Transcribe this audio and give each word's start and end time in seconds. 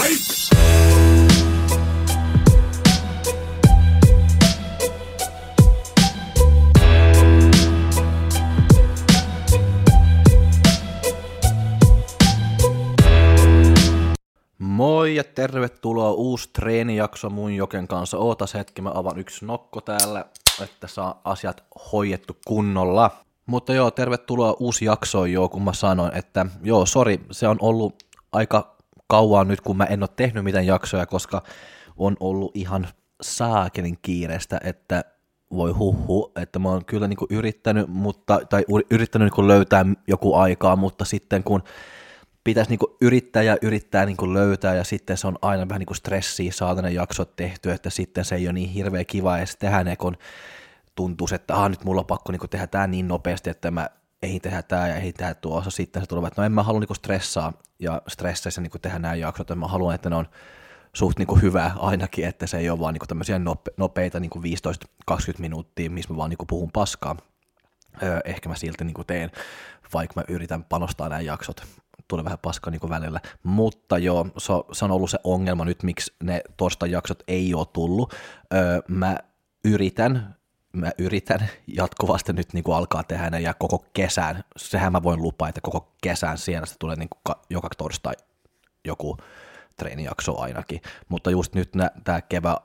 Moi 0.00 0.10
ja 15.16 15.24
tervetuloa 15.24 16.10
uusi 16.10 16.50
treenijakso 16.52 17.30
mun 17.30 17.52
Joken 17.52 17.88
kanssa. 17.88 18.18
Ootas 18.18 18.54
hetki, 18.54 18.82
mä 18.82 18.90
avan 18.94 19.18
yksi 19.18 19.44
nokko 19.44 19.80
täällä, 19.80 20.24
että 20.62 20.86
saa 20.86 21.20
asiat 21.24 21.64
hoidettu 21.92 22.36
kunnolla. 22.46 23.10
Mutta 23.46 23.74
joo, 23.74 23.90
tervetuloa 23.90 24.56
uusi 24.58 24.84
jakso 24.84 25.24
joo, 25.24 25.48
kun 25.48 25.64
mä 25.64 25.72
sanoin, 25.72 26.16
että 26.16 26.46
joo, 26.62 26.86
sori, 26.86 27.20
se 27.30 27.48
on 27.48 27.56
ollut 27.60 28.02
aika 28.32 28.79
kauan 29.10 29.48
nyt, 29.48 29.60
kun 29.60 29.76
mä 29.76 29.84
en 29.84 30.02
ole 30.02 30.10
tehnyt 30.16 30.44
mitään 30.44 30.66
jaksoja, 30.66 31.06
koska 31.06 31.42
on 31.96 32.16
ollut 32.20 32.56
ihan 32.56 32.88
saakelin 33.22 33.98
kiireestä, 34.02 34.60
että 34.64 35.04
voi 35.52 35.72
huhu, 35.72 36.32
että 36.36 36.58
mä 36.58 36.68
oon 36.68 36.84
kyllä 36.84 37.08
niinku 37.08 37.26
yrittänyt, 37.30 37.88
mutta, 37.88 38.40
tai 38.50 38.64
yrittänyt 38.90 39.26
niinku 39.26 39.48
löytää 39.48 39.86
joku 40.06 40.34
aikaa, 40.34 40.76
mutta 40.76 41.04
sitten 41.04 41.44
kun 41.44 41.62
pitäisi 42.44 42.70
niinku 42.70 42.96
yrittää 43.00 43.42
ja 43.42 43.56
yrittää 43.62 44.06
niinku 44.06 44.34
löytää, 44.34 44.74
ja 44.74 44.84
sitten 44.84 45.16
se 45.16 45.26
on 45.26 45.38
aina 45.42 45.68
vähän 45.68 45.78
niinku 45.78 45.94
stressiä 45.94 46.52
saada 46.52 46.82
ne 46.82 46.90
jaksot 46.90 47.36
tehty, 47.36 47.70
että 47.70 47.90
sitten 47.90 48.24
se 48.24 48.34
ei 48.34 48.46
ole 48.46 48.52
niin 48.52 48.68
hirveä 48.68 49.04
kiva 49.04 49.38
edes 49.38 49.56
tehdä 49.56 49.84
ne, 49.84 49.96
kun 49.96 50.16
tuntuu, 50.94 51.28
että 51.32 51.54
ah, 51.54 51.70
nyt 51.70 51.84
mulla 51.84 52.00
on 52.00 52.06
pakko 52.06 52.32
niinku 52.32 52.48
tehdä 52.48 52.66
tämä 52.66 52.86
niin 52.86 53.08
nopeasti, 53.08 53.50
että 53.50 53.70
mä 53.70 53.90
ei 54.22 54.40
tehdä 54.40 54.62
tämä 54.62 54.88
ja 54.88 54.96
ei 54.96 55.12
tehdä 55.12 55.34
tuossa. 55.34 55.70
Sitten 55.70 56.02
se 56.02 56.08
tulee, 56.08 56.28
että 56.28 56.42
no 56.42 56.46
en 56.46 56.52
mä 56.52 56.62
halua 56.62 56.80
niinku 56.80 56.94
stressaa 56.94 57.52
ja 57.78 58.02
stresseissä 58.08 58.60
niinku 58.60 58.78
tehdä 58.78 58.98
nämä 58.98 59.14
jaksot, 59.14 59.48
mä 59.54 59.68
haluan, 59.68 59.94
että 59.94 60.10
ne 60.10 60.16
on 60.16 60.28
suht 60.92 61.18
niinku 61.18 61.36
hyvä 61.36 61.70
ainakin, 61.78 62.24
että 62.24 62.46
se 62.46 62.58
ei 62.58 62.70
ole 62.70 62.80
vaan 62.80 62.94
niinku 62.94 63.06
tämmöisiä 63.06 63.38
nope, 63.38 63.70
nopeita 63.76 64.20
niinku 64.20 64.42
15-20 65.10 65.12
minuuttia, 65.38 65.90
missä 65.90 66.12
mä 66.12 66.16
vaan 66.16 66.30
niinku 66.30 66.46
puhun 66.46 66.70
paskaa. 66.72 67.16
Öö, 68.02 68.20
ehkä 68.24 68.48
mä 68.48 68.56
silti 68.56 68.84
niinku 68.84 69.04
teen, 69.04 69.30
vaikka 69.94 70.20
mä 70.20 70.24
yritän 70.28 70.64
panostaa 70.64 71.08
nämä 71.08 71.20
jaksot 71.20 71.62
tulee 72.08 72.24
vähän 72.24 72.38
paskaa 72.38 72.70
niin 72.70 72.90
välillä. 72.90 73.20
Mutta 73.42 73.98
joo, 73.98 74.26
se, 74.38 74.52
se 74.72 74.84
on 74.84 74.90
ollut 74.90 75.10
se 75.10 75.18
ongelma 75.24 75.64
nyt, 75.64 75.82
miksi 75.82 76.12
ne 76.22 76.42
torstai 76.56 76.90
jaksot 76.90 77.22
ei 77.28 77.54
ole 77.54 77.66
tullut. 77.72 78.14
Öö, 78.54 78.80
mä 78.88 79.16
yritän, 79.64 80.36
mä 80.72 80.90
yritän 80.98 81.48
jatkuvasti 81.66 82.32
nyt 82.32 82.52
niin 82.52 82.64
kuin 82.64 82.76
alkaa 82.76 83.02
tehdä 83.02 83.30
ne 83.30 83.40
ja 83.40 83.54
koko 83.54 83.84
kesän, 83.92 84.44
sehän 84.56 84.92
mä 84.92 85.02
voin 85.02 85.22
lupaa, 85.22 85.48
että 85.48 85.60
koko 85.60 85.92
kesän 86.02 86.38
siellä 86.38 86.66
tulee 86.78 86.96
niin 86.96 87.08
kuin 87.08 87.36
joka 87.50 87.68
torstai 87.78 88.14
joku 88.84 89.16
treenijakso 89.76 90.40
ainakin. 90.40 90.80
Mutta 91.08 91.30
just 91.30 91.54
nyt 91.54 91.70
tämä 92.04 92.20
kevä, 92.20 92.56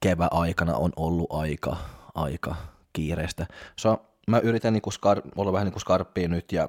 kevä 0.00 0.28
aikana 0.30 0.76
on 0.76 0.92
ollut 0.96 1.32
aika, 1.32 1.76
aika 2.14 2.56
kiireistä. 2.92 3.46
So, 3.76 4.02
mä 4.28 4.38
yritän 4.38 4.72
niin 4.72 4.82
kuin 4.82 4.94
skar- 4.94 5.30
olla 5.36 5.52
vähän 5.52 5.64
niin 5.64 5.72
kuin 5.72 5.80
skarppia 5.80 6.28
nyt 6.28 6.52
ja 6.52 6.68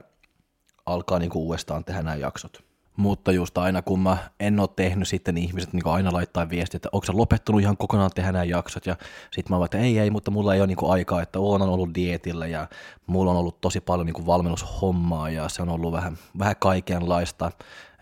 alkaa 0.85 1.19
niinku 1.19 1.45
uudestaan 1.45 1.85
tehdä 1.85 2.03
nämä 2.03 2.15
jaksot. 2.15 2.70
Mutta 3.01 3.31
just 3.31 3.57
aina 3.57 3.81
kun 3.81 3.99
mä 3.99 4.17
en 4.39 4.59
ole 4.59 4.69
tehnyt, 4.75 5.07
sitten 5.07 5.37
ihmiset 5.37 5.73
niin 5.73 5.87
aina 5.87 6.13
laittaa 6.13 6.49
viestiä, 6.49 6.77
että 6.77 6.89
onko 6.91 7.05
sä 7.05 7.13
lopettanut 7.15 7.61
ihan 7.61 7.77
kokonaan 7.77 8.11
tehdä 8.15 8.31
nämä 8.31 8.43
jaksot, 8.43 8.85
ja 8.85 8.95
sitten 9.31 9.55
mä 9.55 9.59
vaan, 9.59 9.65
että 9.65 9.77
ei, 9.77 9.99
ei, 9.99 10.09
mutta 10.09 10.31
mulla 10.31 10.53
ei 10.53 10.61
ole 10.61 10.67
niin 10.67 10.77
aikaa, 10.89 11.21
että 11.21 11.39
oon 11.39 11.61
ollut 11.61 11.95
dietillä, 11.95 12.47
ja 12.47 12.67
mulla 13.07 13.31
on 13.31 13.37
ollut 13.37 13.61
tosi 13.61 13.81
paljon 13.81 14.05
niin 14.05 14.25
valmennushommaa, 14.25 15.29
ja 15.29 15.49
se 15.49 15.61
on 15.61 15.69
ollut 15.69 15.91
vähän, 15.91 16.17
vähän 16.39 16.55
kaikenlaista, 16.59 17.51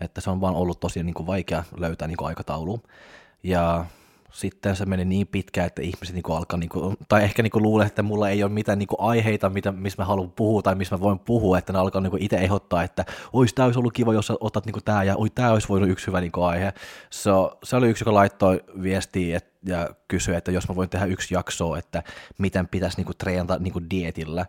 että 0.00 0.20
se 0.20 0.30
on 0.30 0.40
vaan 0.40 0.54
ollut 0.54 0.80
tosi 0.80 1.02
niin 1.02 1.26
vaikea 1.26 1.64
löytää 1.76 2.08
niin 2.08 2.24
aikataulu. 2.24 2.80
Ja 3.42 3.84
sitten 4.32 4.76
se 4.76 4.86
meni 4.86 5.04
niin 5.04 5.26
pitkään, 5.26 5.66
että 5.66 5.82
ihmiset 5.82 6.14
niinku 6.14 6.32
alkaa, 6.32 6.58
niinku, 6.58 6.94
tai 7.08 7.24
ehkä 7.24 7.42
niinku 7.42 7.62
luulee, 7.62 7.86
että 7.86 8.02
mulla 8.02 8.28
ei 8.28 8.42
ole 8.42 8.52
mitään 8.52 8.78
niinku 8.78 8.96
aiheita, 8.98 9.50
mitä, 9.50 9.72
missä 9.72 10.02
mä 10.02 10.06
haluan 10.06 10.30
puhua 10.30 10.62
tai 10.62 10.74
missä 10.74 10.96
mä 10.96 11.00
voin 11.00 11.18
puhua, 11.18 11.58
että 11.58 11.72
ne 11.72 11.78
alkaa 11.78 12.00
niinku 12.00 12.18
itse 12.20 12.36
ehdottaa, 12.36 12.82
että 12.82 13.04
ois 13.32 13.54
tämä 13.54 13.66
olisi 13.66 13.78
ollut 13.78 13.92
kiva, 13.92 14.14
jos 14.14 14.26
sä 14.26 14.34
otat 14.40 14.66
niinku 14.66 14.80
tämä, 14.80 15.04
ja 15.04 15.16
oi 15.16 15.30
tämä 15.30 15.52
olisi 15.52 15.68
voinut 15.68 15.90
yksi 15.90 16.06
hyvä 16.06 16.20
niinku 16.20 16.42
aihe. 16.42 16.72
So, 17.10 17.58
se 17.62 17.76
oli 17.76 17.88
yksi, 17.88 18.02
joka 18.02 18.14
laittoi 18.14 18.64
viestiä 18.82 19.36
et, 19.36 19.52
ja 19.66 19.90
kysyi, 20.08 20.34
että 20.34 20.50
jos 20.50 20.68
mä 20.68 20.76
voin 20.76 20.88
tehdä 20.88 21.06
yksi 21.06 21.34
jaksoa, 21.34 21.78
että 21.78 22.02
miten 22.38 22.68
pitäisi 22.68 22.96
niinku 22.96 23.14
treenata 23.14 23.58
niinku 23.58 23.80
dietillä. 23.90 24.46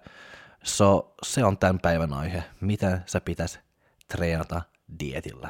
So, 0.63 1.13
se 1.23 1.44
on 1.44 1.57
tämän 1.57 1.79
päivän 1.79 2.13
aihe, 2.13 2.44
miten 2.61 3.03
sä 3.06 3.22
pitäisi 3.22 3.59
treenata 4.07 4.61
dietillä 5.00 5.50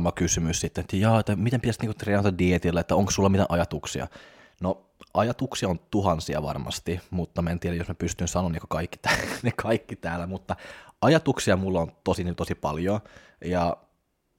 sama 0.00 0.12
kysymys 0.12 0.60
sitten, 0.60 0.82
että 0.82 0.96
jaa, 0.96 1.20
että 1.20 1.36
miten 1.36 1.60
pitäisi 1.60 1.80
niinku 1.80 1.94
treenata 1.94 2.38
dietillä, 2.38 2.80
että 2.80 2.94
onko 2.94 3.10
sulla 3.10 3.28
mitään 3.28 3.50
ajatuksia? 3.50 4.06
No 4.60 4.86
ajatuksia 5.14 5.68
on 5.68 5.80
tuhansia 5.90 6.42
varmasti, 6.42 7.00
mutta 7.10 7.42
mä 7.42 7.50
en 7.50 7.60
tiedä, 7.60 7.76
jos 7.76 7.88
mä 7.88 7.94
pystyn 7.94 8.28
sanomaan 8.28 8.52
niin 8.52 8.62
kaikki, 8.68 8.98
ne 9.42 9.52
kaikki 9.56 9.96
täällä, 9.96 10.26
mutta 10.26 10.56
ajatuksia 11.02 11.56
mulla 11.56 11.80
on 11.80 11.92
tosi, 12.04 12.24
niin 12.24 12.36
tosi 12.36 12.54
paljon, 12.54 13.00
ja 13.44 13.76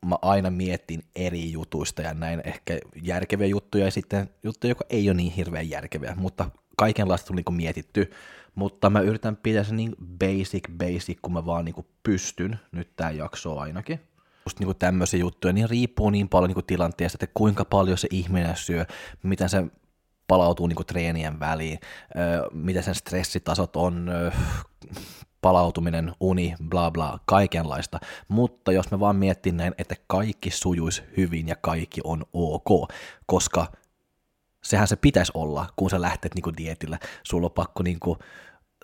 mä 0.05 0.15
aina 0.21 0.49
mietin 0.49 1.03
eri 1.15 1.51
jutuista 1.51 2.01
ja 2.01 2.13
näin 2.13 2.41
ehkä 2.43 2.79
järkeviä 3.01 3.47
juttuja 3.47 3.85
ja 3.85 3.91
sitten 3.91 4.29
juttuja, 4.43 4.71
joka 4.71 4.85
ei 4.89 5.09
ole 5.09 5.17
niin 5.17 5.31
hirveän 5.31 5.69
järkeviä, 5.69 6.13
mutta 6.17 6.49
kaikenlaista 6.77 7.27
tuli 7.27 7.43
niin 7.47 7.57
mietitty, 7.57 8.11
mutta 8.55 8.89
mä 8.89 8.99
yritän 8.99 9.37
pitää 9.37 9.63
se 9.63 9.75
niin 9.75 9.95
basic, 10.19 10.63
basic, 10.77 11.19
kun 11.21 11.33
mä 11.33 11.45
vaan 11.45 11.65
niin 11.65 11.85
pystyn, 12.03 12.59
nyt 12.71 12.95
tää 12.95 13.11
jakso 13.11 13.57
ainakin 13.57 13.99
just 14.51 14.59
niin 14.59 14.77
tämmöisiä 14.79 15.19
juttuja, 15.19 15.53
niin 15.53 15.69
riippuu 15.69 16.09
niin 16.09 16.29
paljon 16.29 16.51
niin 16.51 16.65
tilanteesta, 16.65 17.15
että 17.15 17.33
kuinka 17.33 17.65
paljon 17.65 17.97
se 17.97 18.07
ihminen 18.11 18.57
syö, 18.57 18.85
miten 19.23 19.49
se 19.49 19.63
palautuu 20.27 20.67
niin 20.67 20.85
treenien 20.87 21.39
väliin, 21.39 21.79
mitä 22.53 22.81
sen 22.81 22.95
stressitasot 22.95 23.75
on, 23.75 24.11
palautuminen, 25.41 26.13
uni, 26.19 26.55
bla 26.69 26.91
bla, 26.91 27.19
kaikenlaista. 27.25 27.99
Mutta 28.27 28.71
jos 28.71 28.91
me 28.91 28.99
vaan 28.99 29.15
miettii 29.15 29.51
näin, 29.51 29.73
että 29.77 29.95
kaikki 30.07 30.51
sujuisi 30.51 31.03
hyvin 31.17 31.47
ja 31.47 31.55
kaikki 31.55 32.01
on 32.03 32.25
ok, 32.33 32.91
koska 33.25 33.71
sehän 34.63 34.87
se 34.87 34.95
pitäisi 34.95 35.31
olla, 35.35 35.67
kun 35.75 35.89
sä 35.89 36.01
lähtet 36.01 36.35
niinku 36.35 36.51
dietillä. 36.57 36.99
Sulla 37.23 37.45
on 37.45 37.51
pakko 37.51 37.83
niinku, 37.83 38.17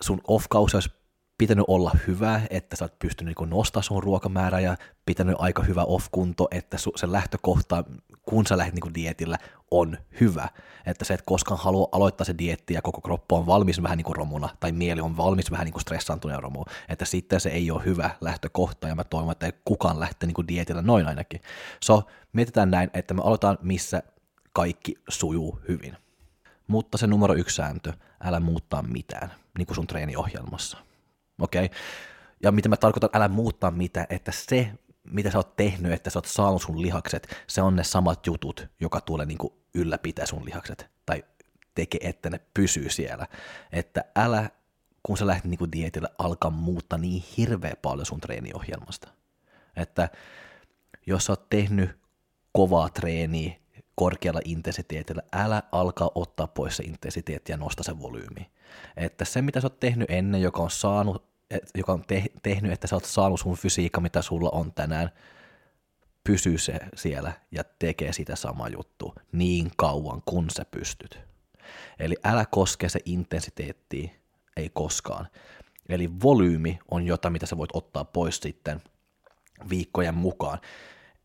sun 0.00 0.20
off-kausi 0.28 0.76
olisi 0.76 0.90
pitänyt 1.38 1.64
olla 1.68 1.90
hyvä, 2.06 2.40
että 2.50 2.76
sä 2.76 2.84
oot 2.84 2.98
pystynyt 2.98 3.34
niin 3.38 3.50
nostamaan 3.50 3.84
sun 3.84 4.02
ruokamäärää 4.02 4.60
ja 4.60 4.76
pitänyt 5.06 5.36
aika 5.38 5.62
hyvä 5.62 5.84
off-kunto, 5.84 6.48
että 6.50 6.76
se 6.78 7.12
lähtökohta, 7.12 7.84
kun 8.22 8.46
sä 8.46 8.58
lähdet 8.58 8.74
niin 8.74 8.94
dietillä, 8.94 9.38
on 9.70 9.98
hyvä. 10.20 10.48
Että 10.86 11.04
se, 11.04 11.14
et 11.14 11.22
koskaan 11.26 11.60
halua 11.60 11.88
aloittaa 11.92 12.24
se 12.24 12.34
dietti 12.38 12.74
ja 12.74 12.82
koko 12.82 13.00
kroppa 13.00 13.36
on 13.36 13.46
valmis 13.46 13.82
vähän 13.82 13.98
niin 13.98 14.16
romuna, 14.16 14.48
tai 14.60 14.72
mieli 14.72 15.00
on 15.00 15.16
valmis 15.16 15.50
vähän 15.50 15.64
niin 15.64 15.80
stressaantuneen 15.80 16.42
romu, 16.42 16.64
että 16.88 17.04
sitten 17.04 17.40
se 17.40 17.48
ei 17.48 17.70
ole 17.70 17.84
hyvä 17.84 18.10
lähtökohta, 18.20 18.88
ja 18.88 18.94
mä 18.94 19.04
toivon, 19.04 19.32
että 19.32 19.46
ei 19.46 19.52
kukaan 19.64 20.00
lähtee 20.00 20.26
niin 20.26 20.48
dietillä 20.48 20.82
noin 20.82 21.06
ainakin. 21.06 21.40
So, 21.84 22.02
mietitään 22.32 22.70
näin, 22.70 22.90
että 22.94 23.14
me 23.14 23.22
aloitetaan, 23.22 23.58
missä 23.62 24.02
kaikki 24.52 24.94
sujuu 25.08 25.60
hyvin. 25.68 25.96
Mutta 26.66 26.98
se 26.98 27.06
numero 27.06 27.34
yksi 27.34 27.56
sääntö, 27.56 27.92
älä 28.20 28.40
muuttaa 28.40 28.82
mitään, 28.82 29.32
niin 29.58 29.66
kuin 29.66 29.74
sun 29.74 29.86
treeniohjelmassa 29.86 30.87
okei? 31.38 31.64
Okay? 31.64 31.78
Ja 32.42 32.52
mitä 32.52 32.68
mä 32.68 32.76
tarkoitan, 32.76 33.10
älä 33.12 33.28
muuttaa 33.28 33.70
mitä, 33.70 34.06
että 34.10 34.32
se, 34.32 34.72
mitä 35.04 35.30
sä 35.30 35.38
oot 35.38 35.56
tehnyt, 35.56 35.92
että 35.92 36.10
sä 36.10 36.18
oot 36.18 36.26
saanut 36.26 36.62
sun 36.62 36.82
lihakset, 36.82 37.44
se 37.46 37.62
on 37.62 37.76
ne 37.76 37.84
samat 37.84 38.26
jutut, 38.26 38.66
joka 38.80 39.00
tulee 39.00 39.26
niin 39.26 39.38
kuin 39.38 39.52
ylläpitää 39.74 40.26
sun 40.26 40.44
lihakset, 40.44 40.90
tai 41.06 41.24
tekee, 41.74 42.00
että 42.02 42.30
ne 42.30 42.40
pysyy 42.54 42.90
siellä. 42.90 43.26
Että 43.72 44.04
älä, 44.16 44.50
kun 45.02 45.18
sä 45.18 45.26
lähdet 45.26 45.44
niin 45.44 45.72
dietille, 45.72 46.08
alkaa 46.18 46.50
muuttaa 46.50 46.98
niin 46.98 47.24
hirveä 47.36 47.74
paljon 47.82 48.06
sun 48.06 48.20
treeniohjelmasta. 48.20 49.08
Että 49.76 50.08
jos 51.06 51.24
sä 51.24 51.32
oot 51.32 51.48
tehnyt 51.48 51.98
kovaa 52.52 52.88
treeniä 52.88 53.52
korkealla 53.94 54.40
intensiteetillä, 54.44 55.22
älä 55.32 55.62
alkaa 55.72 56.10
ottaa 56.14 56.46
pois 56.46 56.76
se 56.76 56.82
intensiteetti 56.82 57.52
ja 57.52 57.58
nosta 57.58 57.82
se 57.82 57.98
volyymi. 57.98 58.50
Että 58.96 59.24
se, 59.24 59.42
mitä 59.42 59.60
sä 59.60 59.66
oot 59.66 59.80
tehnyt 59.80 60.10
ennen, 60.10 60.42
joka 60.42 60.62
on 60.62 60.70
saanut 60.70 61.27
joka 61.74 61.92
on 61.92 62.04
te- 62.06 62.24
tehnyt, 62.42 62.72
että 62.72 62.86
sä 62.86 62.96
oot 62.96 63.04
saanut 63.04 63.40
sun 63.40 63.56
fysiikka, 63.56 64.00
mitä 64.00 64.22
sulla 64.22 64.50
on 64.50 64.72
tänään, 64.72 65.10
pysyy 66.24 66.58
se 66.58 66.78
siellä 66.96 67.32
ja 67.50 67.64
tekee 67.78 68.12
sitä 68.12 68.36
samaa 68.36 68.68
juttu 68.68 69.14
niin 69.32 69.70
kauan, 69.76 70.22
kun 70.24 70.50
sä 70.50 70.64
pystyt. 70.64 71.20
Eli 71.98 72.16
älä 72.24 72.44
koske 72.50 72.88
se 72.88 73.00
intensiteetti, 73.04 74.12
ei 74.56 74.70
koskaan. 74.74 75.28
Eli 75.88 76.10
volyymi 76.22 76.78
on 76.90 77.06
jotain, 77.06 77.32
mitä 77.32 77.46
sä 77.46 77.56
voit 77.56 77.70
ottaa 77.72 78.04
pois 78.04 78.36
sitten 78.36 78.82
viikkojen 79.70 80.14
mukaan. 80.14 80.58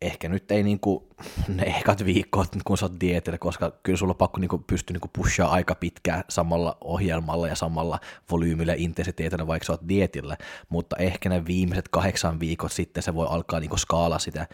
Ehkä 0.01 0.29
nyt 0.29 0.51
ei 0.51 0.63
niinku 0.63 1.07
ne 1.55 1.63
ekat 1.63 2.05
viikot, 2.05 2.49
kun 2.65 2.77
sä 2.77 2.85
oot 2.85 2.99
dietillä, 2.99 3.37
koska 3.37 3.71
kyllä 3.83 3.97
sulla 3.97 4.11
on 4.11 4.17
pakko 4.17 4.39
niinku 4.39 4.57
pystyä 4.57 4.93
niinku 4.93 5.09
pushaa 5.13 5.51
aika 5.51 5.75
pitkään 5.75 6.23
samalla 6.29 6.77
ohjelmalla 6.81 7.47
ja 7.47 7.55
samalla 7.55 7.99
volyymillä 8.31 8.71
ja 8.71 8.79
intensiteetillä, 8.79 9.47
vaikka 9.47 9.65
sä 9.65 9.73
oot 9.73 9.89
dietillä, 9.89 10.37
mutta 10.69 10.95
ehkä 10.95 11.29
ne 11.29 11.45
viimeiset 11.45 11.87
kahdeksan 11.87 12.39
viikot 12.39 12.71
sitten 12.71 13.03
se 13.03 13.15
voi 13.15 13.27
alkaa 13.29 13.59
niinku 13.59 13.77
skaala 13.77 14.19
sitä 14.19 14.47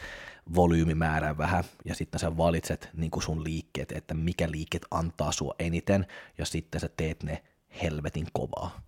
volyymimäärää 0.55 1.37
vähän, 1.37 1.63
ja 1.85 1.95
sitten 1.95 2.19
sä 2.19 2.37
valitset 2.37 2.89
niinku 2.93 3.21
sun 3.21 3.43
liikkeet, 3.43 3.91
että 3.91 4.13
mikä 4.13 4.51
liikkeet 4.51 4.85
antaa 4.91 5.31
sua 5.31 5.53
eniten, 5.59 6.07
ja 6.37 6.45
sitten 6.45 6.81
sä 6.81 6.89
teet 6.97 7.23
ne 7.23 7.43
helvetin 7.83 8.27
kovaa. 8.33 8.81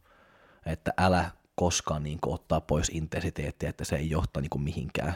Että 0.65 0.93
älä 0.97 1.31
koskaan 1.55 2.03
niinku 2.03 2.33
ottaa 2.33 2.61
pois 2.61 2.89
intensiteettiä, 2.89 3.69
että 3.69 3.83
se 3.83 3.95
ei 3.95 4.09
johta 4.09 4.41
niinku 4.41 4.57
mihinkään 4.57 5.15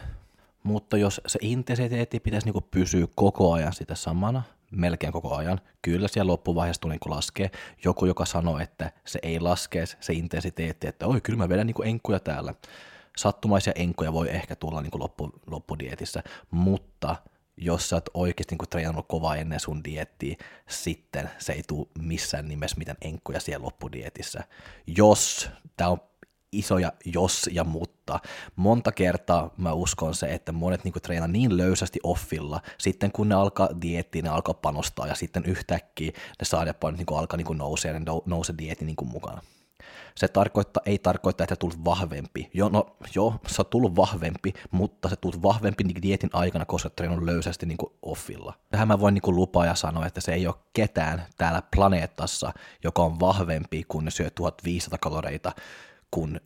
mutta 0.65 0.97
jos 0.97 1.21
se 1.27 1.39
intensiteetti 1.41 2.19
pitäisi 2.19 2.51
niin 2.51 2.63
pysyä 2.71 3.07
koko 3.15 3.53
ajan 3.53 3.73
sitä 3.73 3.95
samana, 3.95 4.44
melkein 4.71 5.13
koko 5.13 5.35
ajan, 5.35 5.62
kyllä 5.81 6.07
siellä 6.07 6.31
loppuvaiheessa 6.31 6.81
tulee 6.81 6.97
niin 7.06 7.15
laskee. 7.15 7.51
Joku, 7.83 8.06
joka 8.06 8.25
sanoo, 8.25 8.59
että 8.59 8.91
se 9.06 9.19
ei 9.23 9.39
laskee 9.39 9.85
se 9.85 10.13
intensiteetti, 10.13 10.88
että 10.88 11.07
oi, 11.07 11.21
kyllä 11.21 11.38
mä 11.38 11.50
vedän 11.50 11.67
niin 11.67 11.88
enkuja 11.88 12.19
täällä. 12.19 12.53
Sattumaisia 13.17 13.73
enkuja 13.75 14.13
voi 14.13 14.29
ehkä 14.29 14.56
tulla 14.56 14.81
niin 14.81 14.91
loppu, 15.00 15.29
loppudietissä, 15.47 16.23
mutta 16.51 17.15
jos 17.57 17.89
sä 17.89 17.95
oot 17.95 18.09
oikeasti 18.13 18.56
niin 18.56 18.69
treenannut 18.69 19.06
kovaa 19.07 19.35
ennen 19.35 19.59
sun 19.59 19.83
diettiä, 19.83 20.35
sitten 20.69 21.29
se 21.38 21.53
ei 21.53 21.63
tule 21.67 21.88
missään 22.00 22.47
nimessä 22.47 22.77
mitään 22.77 22.97
enkkuja 23.01 23.39
siellä 23.39 23.65
loppudietissä. 23.65 24.44
Jos, 24.88 25.50
tämä 25.77 25.89
on 25.89 26.00
isoja 26.59 26.93
jos 27.05 27.49
ja 27.53 27.63
mutta. 27.63 28.19
Monta 28.55 28.91
kertaa 28.91 29.53
mä 29.57 29.73
uskon 29.73 30.15
se, 30.15 30.33
että 30.33 30.51
monet 30.51 30.83
niinku 30.83 30.99
treenaa 30.99 31.27
niin 31.27 31.57
löysästi 31.57 31.99
offilla, 32.03 32.61
sitten 32.77 33.11
kun 33.11 33.29
ne 33.29 33.35
alkaa 33.35 33.69
diettiin, 33.81 34.23
ne 34.23 34.29
alkaa 34.29 34.53
panostaa 34.53 35.07
ja 35.07 35.15
sitten 35.15 35.45
yhtäkkiä 35.45 36.11
ne 36.11 36.45
saadapainot 36.45 36.97
niinku 36.97 37.15
alkaa 37.15 37.37
niinku 37.37 37.53
nousee 37.53 37.91
ja 37.91 37.99
ne 37.99 38.05
nousee 38.25 38.55
dietin 38.57 38.85
niinku 38.85 39.05
mukana. 39.05 39.41
Se 40.15 40.27
tarkoittaa, 40.27 40.83
ei 40.85 40.99
tarkoita, 40.99 41.43
että 41.43 41.55
tulet 41.55 41.85
vahvempi. 41.85 42.49
Jo, 42.53 42.69
no, 42.69 42.97
joo, 43.15 43.35
sä 43.47 43.61
oot 43.61 43.69
tullut 43.69 43.95
vahvempi, 43.95 44.53
mutta 44.71 45.09
se 45.09 45.15
tulet 45.15 45.41
vahvempi 45.41 45.83
niin 45.83 46.01
dietin 46.01 46.29
aikana, 46.33 46.65
koska 46.65 46.89
treenannut 46.89 47.25
löysästi 47.25 47.65
niin 47.65 47.77
offilla. 48.01 48.53
Tähän 48.69 48.87
mä 48.87 48.99
voin 48.99 49.13
niin 49.13 49.35
lupaa 49.35 49.65
ja 49.65 49.75
sanoa, 49.75 50.05
että 50.05 50.21
se 50.21 50.33
ei 50.33 50.47
ole 50.47 50.55
ketään 50.73 51.25
täällä 51.37 51.61
planeetassa, 51.75 52.51
joka 52.83 53.01
on 53.01 53.19
vahvempi, 53.19 53.83
kun 53.87 54.05
ne 54.05 54.11
syö 54.11 54.29
1500 54.29 54.97
kaloreita 54.97 55.51
kun 56.15 56.39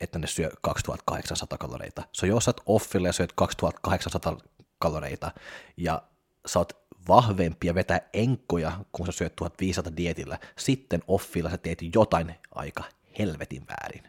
että 0.00 0.18
ne 0.18 0.26
syö 0.26 0.50
2800 0.60 1.58
kaloreita. 1.58 2.02
So 2.12 2.26
jos 2.26 2.44
sä 2.44 2.52
offilla 2.66 3.08
ja 3.08 3.12
syöt 3.12 3.32
2800 3.32 4.38
kaloreita 4.78 5.32
ja 5.76 6.02
sä 6.46 6.58
oot 6.58 6.72
vahvempi 7.08 7.66
ja 7.66 7.74
vetää 7.74 8.00
enkkoja, 8.12 8.72
kun 8.92 9.06
sä 9.06 9.12
syöt 9.12 9.36
1500 9.36 9.96
dietillä, 9.96 10.38
sitten 10.58 11.02
offilla 11.06 11.50
sä 11.50 11.58
teet 11.58 11.78
jotain 11.94 12.34
aika 12.54 12.84
helvetin 13.18 13.62
väärin. 13.68 14.02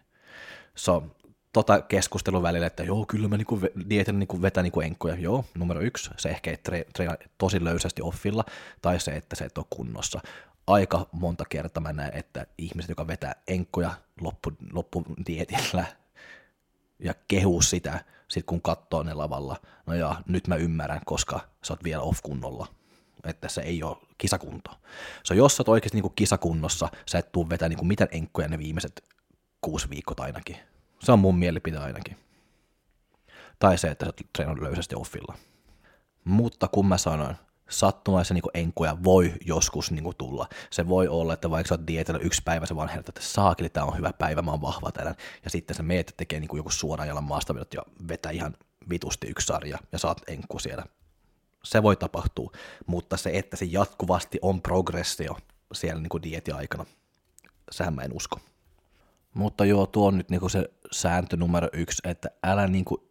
So, 0.76 1.04
tota 1.54 1.82
keskustelun 1.82 2.44
välillä, 2.44 2.68
että 2.68 2.84
joo, 2.84 3.06
kyllä 3.06 3.28
mä 3.28 3.38
niinku 3.38 3.60
dietin 3.90 4.20
niinku 4.20 4.42
vetän 4.42 4.64
niinku 4.64 4.82
enkkoja. 4.82 5.16
Joo, 5.16 5.46
numero 5.58 5.82
yksi, 5.82 6.10
se 6.18 6.30
ehkä 6.30 6.50
ei 6.50 6.58
tre- 6.70 7.28
tosi 7.38 7.64
löysästi 7.64 8.02
offilla, 8.02 8.44
tai 8.82 9.00
se, 9.00 9.12
että 9.12 9.36
se 9.36 9.46
et 9.46 9.58
ole 9.58 9.66
kunnossa 9.70 10.20
aika 10.68 11.08
monta 11.12 11.46
kertaa 11.50 11.84
mä 11.84 11.94
näen, 11.94 12.18
että 12.18 12.48
ihmiset, 12.58 12.90
joka 12.90 13.08
vetää 13.08 13.36
enkkoja 13.48 13.92
loppu, 14.22 14.52
loppudietillä 14.74 15.86
ja 17.00 17.14
kehuu 17.28 17.62
sitä, 17.62 18.06
sit 18.28 18.46
kun 18.46 18.62
katsoo 18.62 19.04
ne 19.04 19.14
lavalla, 19.14 19.58
no 19.86 19.94
ja 19.94 20.22
nyt 20.28 20.48
mä 20.48 20.56
ymmärrän, 20.56 21.02
koska 21.06 21.40
sä 21.64 21.74
oot 21.74 21.84
vielä 21.84 22.02
off-kunnolla, 22.02 22.68
että 23.24 23.50
se 23.50 23.62
ei 23.62 23.84
ole 23.84 23.98
kisakunto. 24.18 24.72
So, 25.24 25.34
jos 25.34 25.58
sä 25.58 25.62
oot 25.62 25.70
oikeasti 25.70 25.98
niinku 25.98 26.10
kisakunnossa, 26.10 26.90
sä 27.06 27.20
et 27.20 27.32
tuu 27.32 27.50
vetää 27.50 27.70
niinku 27.70 27.86
mitään 27.86 28.10
enkkoja 28.12 28.48
ne 28.48 28.58
viimeiset 28.58 29.04
kuusi 29.62 29.90
viikkoa 29.90 30.26
ainakin. 30.26 30.58
Se 31.00 31.12
on 31.12 31.20
mun 31.20 31.38
mielipide 31.38 31.78
ainakin. 31.78 32.18
Tai 33.60 33.78
se, 33.78 33.88
että 33.88 34.06
sä 34.06 34.48
oot 34.48 34.60
löysästi 34.60 34.96
offilla. 34.96 35.38
Mutta 36.24 36.68
kun 36.68 36.86
mä 36.88 36.98
sanoin, 36.98 37.36
sattumaisia 37.72 38.34
niin 38.34 38.44
enkuja 38.54 38.98
voi 39.04 39.34
joskus 39.46 39.92
niin 39.92 40.04
kuin 40.04 40.18
tulla. 40.18 40.48
Se 40.70 40.88
voi 40.88 41.08
olla, 41.08 41.34
että 41.34 41.50
vaikka 41.50 41.68
sä 41.68 41.74
oot 41.76 41.88
dietillä 41.88 42.20
yksi 42.20 42.42
päivä, 42.46 42.66
se 42.66 42.76
vaan 42.76 42.90
herätät, 42.90 43.18
että 43.18 43.30
saakeli, 43.30 43.70
tämä 43.70 43.86
on 43.86 43.98
hyvä 43.98 44.14
päivä, 44.14 44.42
mä 44.42 44.52
oon 44.52 44.62
vahva 44.62 44.92
tänään. 44.92 45.16
Ja 45.44 45.50
sitten 45.50 45.76
se 45.76 45.84
meet 45.84 46.14
tekee 46.18 46.40
niin 46.40 46.48
kuin 46.48 46.60
joku 46.60 46.70
suoraan 46.70 47.08
jalan 47.08 47.24
maastavedot 47.24 47.74
ja 47.74 47.82
vetää 48.08 48.32
ihan 48.32 48.56
vitusti 48.90 49.28
yksi 49.28 49.48
sarja 49.48 49.80
ja 49.92 50.00
saat 50.00 50.22
enkku 50.28 50.60
siellä. 50.60 50.86
Se 51.64 51.84
voi 51.84 51.96
tapahtua, 51.96 52.52
mutta 52.88 53.18
se, 53.18 53.30
että 53.34 53.58
se 53.58 53.66
jatkuvasti 53.66 54.40
on 54.42 54.62
progressio 54.62 55.38
siellä 55.74 56.02
niin 56.02 56.24
dietin 56.24 56.56
aikana, 56.56 56.86
sehän 57.72 57.94
mä 57.94 58.02
en 58.02 58.14
usko. 58.14 58.40
Mutta 59.34 59.66
joo, 59.66 59.86
tuo 59.86 60.08
on 60.08 60.18
nyt 60.18 60.30
niin 60.30 60.40
kuin 60.40 60.50
se 60.50 60.70
sääntö 60.92 61.38
numero 61.38 61.68
yksi, 61.74 62.02
että 62.04 62.30
älä 62.44 62.68
niin 62.68 62.86
kuin 62.86 63.02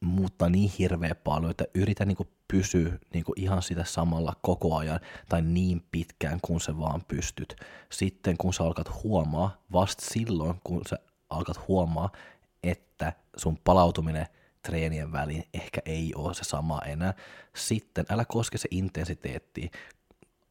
muuttaa 0.00 0.48
niin 0.48 0.72
hirveä 0.78 1.14
paljon, 1.14 1.50
että 1.50 1.64
yritä 1.74 2.04
niin 2.04 2.16
kuin 2.16 2.28
pysyä 2.48 2.98
niin 3.14 3.24
kuin 3.24 3.40
ihan 3.40 3.62
sitä 3.62 3.84
samalla 3.84 4.32
koko 4.42 4.76
ajan 4.76 5.00
tai 5.28 5.42
niin 5.42 5.82
pitkään 5.90 6.38
kuin 6.42 6.60
se 6.60 6.78
vaan 6.78 7.02
pystyt. 7.08 7.56
Sitten 7.90 8.36
kun 8.36 8.54
sä 8.54 8.64
alkat 8.64 9.02
huomaa, 9.02 9.62
vasta 9.72 10.04
silloin 10.06 10.60
kun 10.64 10.82
sä 10.88 10.98
alkat 11.30 11.68
huomaa, 11.68 12.10
että 12.62 13.12
sun 13.36 13.58
palautuminen 13.64 14.26
treenien 14.62 15.12
väliin 15.12 15.44
ehkä 15.54 15.80
ei 15.84 16.12
ole 16.14 16.34
se 16.34 16.44
sama 16.44 16.80
enää, 16.86 17.14
sitten 17.56 18.06
älä 18.10 18.24
koske 18.24 18.58
se 18.58 18.68
intensiteetti, 18.70 19.70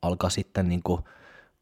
alkaa 0.01 0.29
sitten 0.29 0.69
niin 0.69 0.83
kuin 0.83 1.01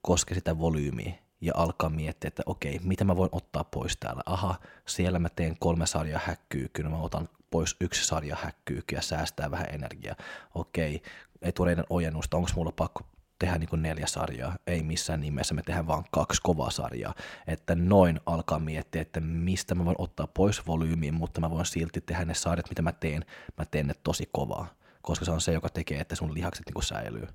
koske 0.01 0.33
sitä 0.33 0.59
volyymiä 0.59 1.13
ja 1.41 1.53
alkaa 1.55 1.89
miettiä, 1.89 2.27
että 2.27 2.43
okei, 2.45 2.79
mitä 2.83 3.03
mä 3.03 3.15
voin 3.15 3.29
ottaa 3.31 3.63
pois 3.63 3.97
täällä. 3.97 4.21
Aha, 4.25 4.55
siellä 4.88 5.19
mä 5.19 5.29
teen 5.29 5.55
kolme 5.59 5.85
sarjaa 5.85 6.21
häkkyy, 6.25 6.69
kyllä 6.73 6.89
mä 6.89 6.97
otan 6.97 7.29
pois 7.55 7.75
yksi 7.81 8.05
sarja 8.05 8.37
häkkyykin 8.41 8.95
ja 8.95 9.01
säästää 9.01 9.51
vähän 9.51 9.67
energiaa. 9.69 10.15
Okei, 10.55 11.01
etureiden 11.41 11.85
ojennusta, 11.89 12.37
onko 12.37 12.49
mulla 12.55 12.71
pakko 12.71 13.01
tehdä 13.39 13.57
niin 13.57 13.81
neljä 13.81 14.07
sarjaa? 14.07 14.57
Ei 14.67 14.83
missään 14.83 15.21
nimessä, 15.21 15.53
me 15.53 15.61
tehdään 15.61 15.87
vaan 15.87 16.03
kaksi 16.11 16.41
kovaa 16.43 16.71
sarjaa. 16.71 17.13
Että 17.47 17.75
noin 17.75 18.19
alkaa 18.25 18.59
miettiä, 18.59 19.01
että 19.01 19.19
mistä 19.19 19.75
mä 19.75 19.85
voin 19.85 19.95
ottaa 19.99 20.27
pois 20.27 20.67
volyymiin, 20.67 21.13
mutta 21.13 21.41
mä 21.41 21.49
voin 21.49 21.65
silti 21.65 22.01
tehdä 22.01 22.25
ne 22.25 22.33
sarjat, 22.33 22.69
mitä 22.69 22.81
mä 22.81 22.91
teen, 22.91 23.25
mä 23.57 23.65
teen 23.65 23.87
ne 23.87 23.93
tosi 24.03 24.29
kovaa. 24.31 24.67
Koska 25.01 25.25
se 25.25 25.31
on 25.31 25.41
se, 25.41 25.53
joka 25.53 25.69
tekee, 25.69 25.99
että 25.99 26.15
sun 26.15 26.33
lihakset 26.33 26.65
niin 26.65 26.83
säilyy. 26.83 27.27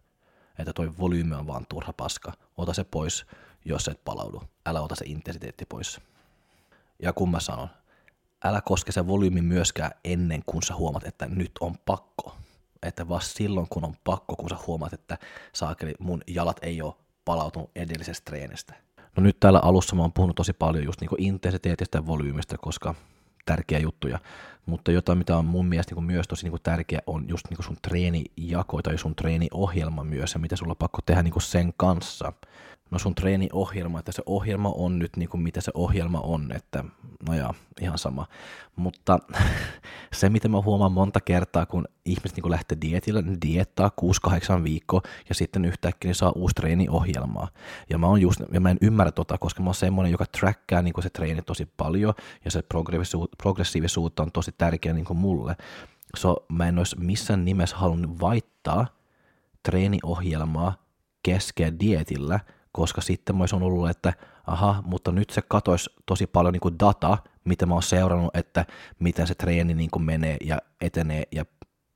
Että 0.58 0.72
toi 0.72 0.98
volyymi 0.98 1.34
on 1.34 1.46
vaan 1.46 1.66
turha 1.68 1.92
paska. 1.92 2.32
Ota 2.56 2.74
se 2.74 2.84
pois, 2.84 3.26
jos 3.64 3.88
et 3.88 4.04
palaudu. 4.04 4.42
Älä 4.66 4.80
ota 4.80 4.94
se 4.94 5.04
intensiteetti 5.04 5.64
pois. 5.64 6.00
Ja 7.02 7.12
kun 7.12 7.30
mä 7.30 7.40
sanon, 7.40 7.68
älä 8.44 8.60
koske 8.60 8.92
se 8.92 9.06
volyymi 9.06 9.42
myöskään 9.42 9.90
ennen 10.04 10.42
kuin 10.46 10.62
sä 10.62 10.74
huomat, 10.74 11.04
että 11.04 11.26
nyt 11.26 11.52
on 11.60 11.74
pakko. 11.86 12.36
Että 12.82 13.08
vasta 13.08 13.34
silloin, 13.34 13.66
kun 13.70 13.84
on 13.84 13.94
pakko, 14.04 14.36
kun 14.36 14.48
sä 14.48 14.56
huomaat, 14.66 14.92
että 14.92 15.18
saakeli 15.52 15.94
mun 15.98 16.22
jalat 16.26 16.56
ei 16.62 16.82
ole 16.82 16.94
palautunut 17.24 17.70
edellisestä 17.76 18.24
treenistä. 18.24 18.74
No 19.16 19.22
nyt 19.22 19.40
täällä 19.40 19.60
alussa 19.62 19.96
mä 19.96 20.02
oon 20.02 20.12
puhunut 20.12 20.36
tosi 20.36 20.52
paljon 20.52 20.84
just 20.84 21.00
niinku 21.00 21.16
intensiteetistä 21.18 21.98
ja 21.98 22.06
volyymistä, 22.06 22.56
koska 22.60 22.94
tärkeä 23.46 23.78
juttuja, 23.78 24.18
mutta 24.66 24.92
jotain, 24.92 25.18
mitä 25.18 25.36
on 25.36 25.44
mun 25.44 25.66
mielestä 25.66 25.94
niin 25.94 26.04
myös 26.04 26.28
tosi 26.28 26.48
niin 26.48 26.60
tärkeä, 26.62 27.00
on 27.06 27.28
just 27.28 27.44
niin 27.50 27.64
sun 27.64 27.76
treenijako 27.82 28.82
tai 28.82 28.98
sun 28.98 29.16
treeniohjelma 29.16 30.04
myös, 30.04 30.34
ja 30.34 30.40
mitä 30.40 30.56
sulla 30.56 30.72
on 30.72 30.76
pakko 30.76 30.98
tehdä 31.06 31.22
niin 31.22 31.40
sen 31.40 31.72
kanssa 31.76 32.32
no 32.90 32.98
sun 32.98 33.14
treeniohjelma, 33.14 33.98
että 33.98 34.12
se 34.12 34.22
ohjelma 34.26 34.72
on 34.74 34.98
nyt 34.98 35.16
niin 35.16 35.28
kuin 35.28 35.42
mitä 35.42 35.60
se 35.60 35.70
ohjelma 35.74 36.20
on, 36.20 36.52
että 36.52 36.84
no 37.28 37.34
ja 37.34 37.54
ihan 37.80 37.98
sama. 37.98 38.26
Mutta 38.76 39.18
se, 40.12 40.30
mitä 40.30 40.48
mä 40.48 40.60
huomaan 40.60 40.92
monta 40.92 41.20
kertaa, 41.20 41.66
kun 41.66 41.84
ihmiset 42.04 42.36
niin 42.36 42.50
lähtee 42.50 42.78
dietille, 42.80 43.22
ne 43.22 43.36
diettaa 43.46 43.90
6-8 44.60 44.64
viikkoa 44.64 45.00
ja 45.28 45.34
sitten 45.34 45.64
yhtäkkiä 45.64 46.08
ne 46.08 46.14
saa 46.14 46.32
uusi 46.34 46.54
treeniohjelmaa. 46.54 47.48
Ja 47.90 47.98
mä, 47.98 48.06
oon 48.06 48.20
just, 48.20 48.40
ja 48.52 48.60
mä 48.60 48.70
en 48.70 48.78
ymmärrä 48.80 49.12
tota, 49.12 49.38
koska 49.38 49.62
mä 49.62 49.68
oon 49.68 49.74
semmoinen, 49.74 50.12
joka 50.12 50.26
trackkaa 50.26 50.82
niin 50.82 51.02
se 51.02 51.10
treeni 51.10 51.42
tosi 51.42 51.68
paljon 51.76 52.14
ja 52.44 52.50
se 52.50 52.62
progressiivisuutta 53.38 54.22
on 54.22 54.32
tosi 54.32 54.52
tärkeä 54.58 54.92
niin 54.92 55.06
mulle. 55.14 55.56
So, 56.16 56.36
mä 56.48 56.68
en 56.68 56.78
olisi 56.78 56.96
missään 56.98 57.44
nimessä 57.44 57.76
halunnut 57.76 58.20
vaihtaa 58.20 58.86
treeniohjelmaa 59.62 60.84
keskeä 61.22 61.78
dietillä– 61.78 62.40
koska 62.72 63.00
sitten 63.00 63.36
mä 63.36 63.42
olisin 63.42 63.62
ollut, 63.62 63.90
että 63.90 64.12
aha, 64.52 64.82
mutta 64.86 65.12
nyt 65.12 65.30
se 65.30 65.42
katoisi 65.48 65.90
tosi 66.06 66.26
paljon 66.26 66.52
niin 66.52 66.60
kuin 66.60 66.78
data, 66.78 67.18
mitä 67.44 67.66
mä 67.66 67.74
oon 67.74 67.82
seurannut, 67.82 68.36
että 68.36 68.66
miten 68.98 69.26
se 69.26 69.34
treeni 69.34 69.74
niin 69.74 69.90
kuin 69.90 70.02
menee 70.02 70.36
ja 70.44 70.58
etenee 70.80 71.22
ja 71.32 71.44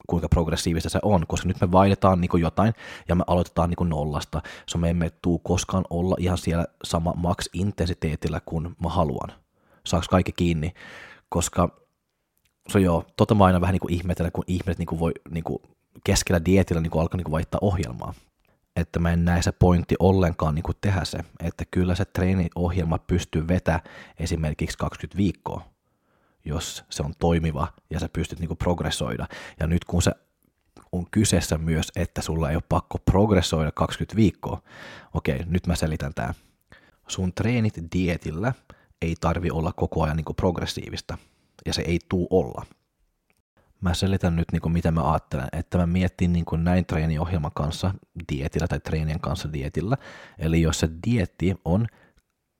kuinka 0.06 0.28
progressiivista 0.28 0.88
se 0.88 0.98
on, 1.02 1.26
koska 1.26 1.48
nyt 1.48 1.60
me 1.60 1.72
vaihdetaan 1.72 2.20
niin 2.20 2.40
jotain 2.40 2.72
ja 3.08 3.14
me 3.14 3.24
aloitetaan 3.26 3.70
niin 3.70 3.88
nollasta, 3.88 4.42
so 4.66 4.78
me 4.78 4.90
emme 4.90 5.10
tuu 5.22 5.38
koskaan 5.38 5.84
olla 5.90 6.16
ihan 6.18 6.38
siellä 6.38 6.64
sama 6.84 7.14
max-intensiteetillä 7.16 8.40
kuin 8.44 8.76
mä 8.82 8.88
haluan. 8.88 9.32
Saaks 9.86 10.08
kaikki 10.08 10.32
kiinni? 10.32 10.74
Koska 11.28 11.84
So 12.68 12.78
joo, 12.78 13.04
tota 13.16 13.34
mä 13.34 13.44
aina 13.44 13.60
vähän 13.60 13.72
niin 13.72 13.92
ihmetellä, 13.92 14.30
kun 14.30 14.44
ihmiset 14.46 14.78
niin 14.78 14.98
voi 14.98 15.12
niin 15.30 15.44
keskellä 16.04 16.44
dietillä 16.44 16.80
niin 16.80 17.00
alkaa 17.00 17.16
niin 17.16 17.30
vaihtaa 17.30 17.58
ohjelmaa. 17.62 18.14
Että 18.76 18.98
mä 18.98 19.12
en 19.12 19.24
näe 19.24 19.42
se 19.42 19.52
pointti 19.52 19.94
ollenkaan 19.98 20.54
niin 20.54 20.62
kuin 20.62 20.76
tehdä 20.80 21.04
se. 21.04 21.18
Että 21.40 21.64
kyllä 21.70 21.94
se 21.94 22.04
treeniohjelma 22.04 22.98
pystyy 22.98 23.48
vetämään 23.48 23.82
esimerkiksi 24.18 24.78
20 24.78 25.16
viikkoa, 25.16 25.64
jos 26.44 26.84
se 26.90 27.02
on 27.02 27.14
toimiva 27.18 27.68
ja 27.90 28.00
sä 28.00 28.08
pystyt 28.08 28.38
niin 28.38 28.48
kuin 28.48 28.58
progressoida. 28.58 29.26
Ja 29.60 29.66
nyt 29.66 29.84
kun 29.84 30.02
se 30.02 30.12
on 30.92 31.06
kyseessä 31.10 31.58
myös, 31.58 31.92
että 31.96 32.22
sulla 32.22 32.50
ei 32.50 32.56
ole 32.56 32.62
pakko 32.68 32.98
progressoida 32.98 33.72
20 33.72 34.16
viikkoa. 34.16 34.62
Okei, 35.14 35.44
nyt 35.46 35.66
mä 35.66 35.76
selitän 35.76 36.14
tää. 36.14 36.34
Sun 37.08 37.32
treenit 37.32 37.74
dietillä 37.94 38.52
ei 39.02 39.14
tarvi 39.20 39.50
olla 39.50 39.72
koko 39.72 40.02
ajan 40.02 40.16
niin 40.16 40.24
kuin 40.24 40.36
progressiivista, 40.36 41.18
ja 41.66 41.72
se 41.72 41.82
ei 41.82 41.98
tuu 42.08 42.26
olla. 42.30 42.66
Mä 43.84 43.94
selitän 43.94 44.36
nyt, 44.36 44.52
niin 44.52 44.62
kuin 44.62 44.72
mitä 44.72 44.90
mä 44.90 45.10
ajattelen, 45.10 45.48
että 45.52 45.78
mä 45.78 45.86
mietin 45.86 46.32
niin 46.32 46.44
kuin 46.44 46.64
näin 46.64 46.86
treeniohjelman 46.86 47.50
kanssa 47.54 47.94
dietillä 48.32 48.68
tai 48.68 48.80
treenien 48.80 49.20
kanssa 49.20 49.52
dietillä. 49.52 49.96
Eli 50.38 50.62
jos 50.62 50.80
se 50.80 50.88
dietti 51.06 51.54
on 51.64 51.86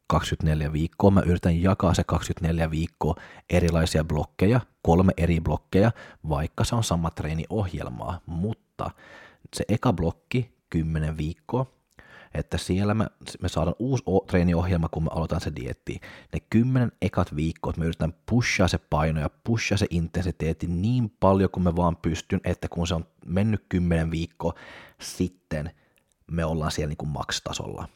24 0.07 0.73
viikkoa, 0.73 1.11
mä 1.11 1.23
yritän 1.26 1.62
jakaa 1.62 1.95
se 1.95 2.04
24 2.04 2.71
viikkoa 2.71 3.14
erilaisia 3.50 4.04
blokkeja, 4.04 4.61
kolme 4.83 5.12
eri 5.16 5.40
blokkeja, 5.40 5.93
vaikka 6.28 6.64
se 6.64 6.75
on 6.75 6.85
sama 6.85 7.11
treeniohjelmaa, 7.11 8.21
mutta 8.26 8.90
se 9.57 9.64
eka 9.69 9.93
blokki, 9.93 10.54
10 10.71 11.16
viikkoa, 11.16 11.66
että 12.35 12.59
siellä 12.59 12.95
me, 12.95 13.07
me 13.41 13.49
saadaan 13.49 13.76
uusi 13.79 14.05
treeniohjelma, 14.26 14.88
kun 14.88 15.03
me 15.03 15.11
aloitan 15.12 15.41
se 15.41 15.53
dietti. 15.57 16.00
Ne 16.33 16.41
kymmenen 16.50 16.93
ekat 17.03 17.37
viikot 17.37 17.76
me 17.76 17.85
yritän 17.85 18.14
pushaa 18.26 18.69
se 18.69 18.79
paino 18.79 19.21
ja 19.21 19.31
pushaa 19.45 19.79
se 19.79 19.87
intensiteetti 19.91 20.67
niin 20.67 21.11
paljon 21.21 21.50
kuin 21.50 21.64
me 21.64 21.76
vaan 21.76 21.97
pystyn, 21.97 22.41
että 22.45 22.69
kun 22.69 22.87
se 22.87 22.95
on 22.95 23.07
mennyt 23.26 23.64
kymmenen 23.69 24.11
viikkoa, 24.11 24.55
sitten 25.00 25.71
me 26.31 26.45
ollaan 26.45 26.73
siellä 26.73 26.88
niin 26.88 26.97
kuin 26.97 27.09
max-tasolla. 27.09 27.88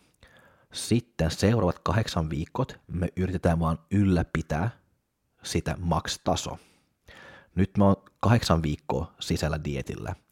Sitten 0.73 1.31
seuraavat 1.31 1.79
kahdeksan 1.79 2.31
viikot 2.31 2.81
me 2.87 3.09
yritetään 3.17 3.61
vaan 3.61 3.79
ylläpitää 3.91 4.71
sitä 5.43 5.77
max-taso. 5.81 6.59
Nyt 7.55 7.71
me 7.79 7.85
on 7.85 7.97
kahdeksan 8.21 8.63
viikkoa 8.63 9.13
sisällä 9.21 9.65
dietillä– 9.65 10.15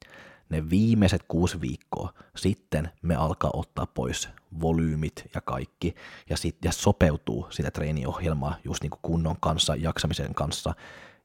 ne 0.48 0.70
viimeiset 0.70 1.24
kuusi 1.28 1.60
viikkoa, 1.60 2.12
sitten 2.36 2.90
me 3.02 3.14
alkaa 3.14 3.50
ottaa 3.54 3.86
pois 3.86 4.28
volyymit 4.60 5.30
ja 5.34 5.40
kaikki, 5.40 5.94
ja, 6.30 6.36
sit, 6.36 6.56
ja 6.64 6.72
sopeutuu 6.72 7.46
sitä 7.50 7.70
treeniohjelmaa 7.70 8.56
just 8.64 8.82
niin 8.82 8.90
kuin 8.90 9.00
kunnon 9.02 9.36
kanssa, 9.40 9.76
jaksamisen 9.76 10.34
kanssa, 10.34 10.74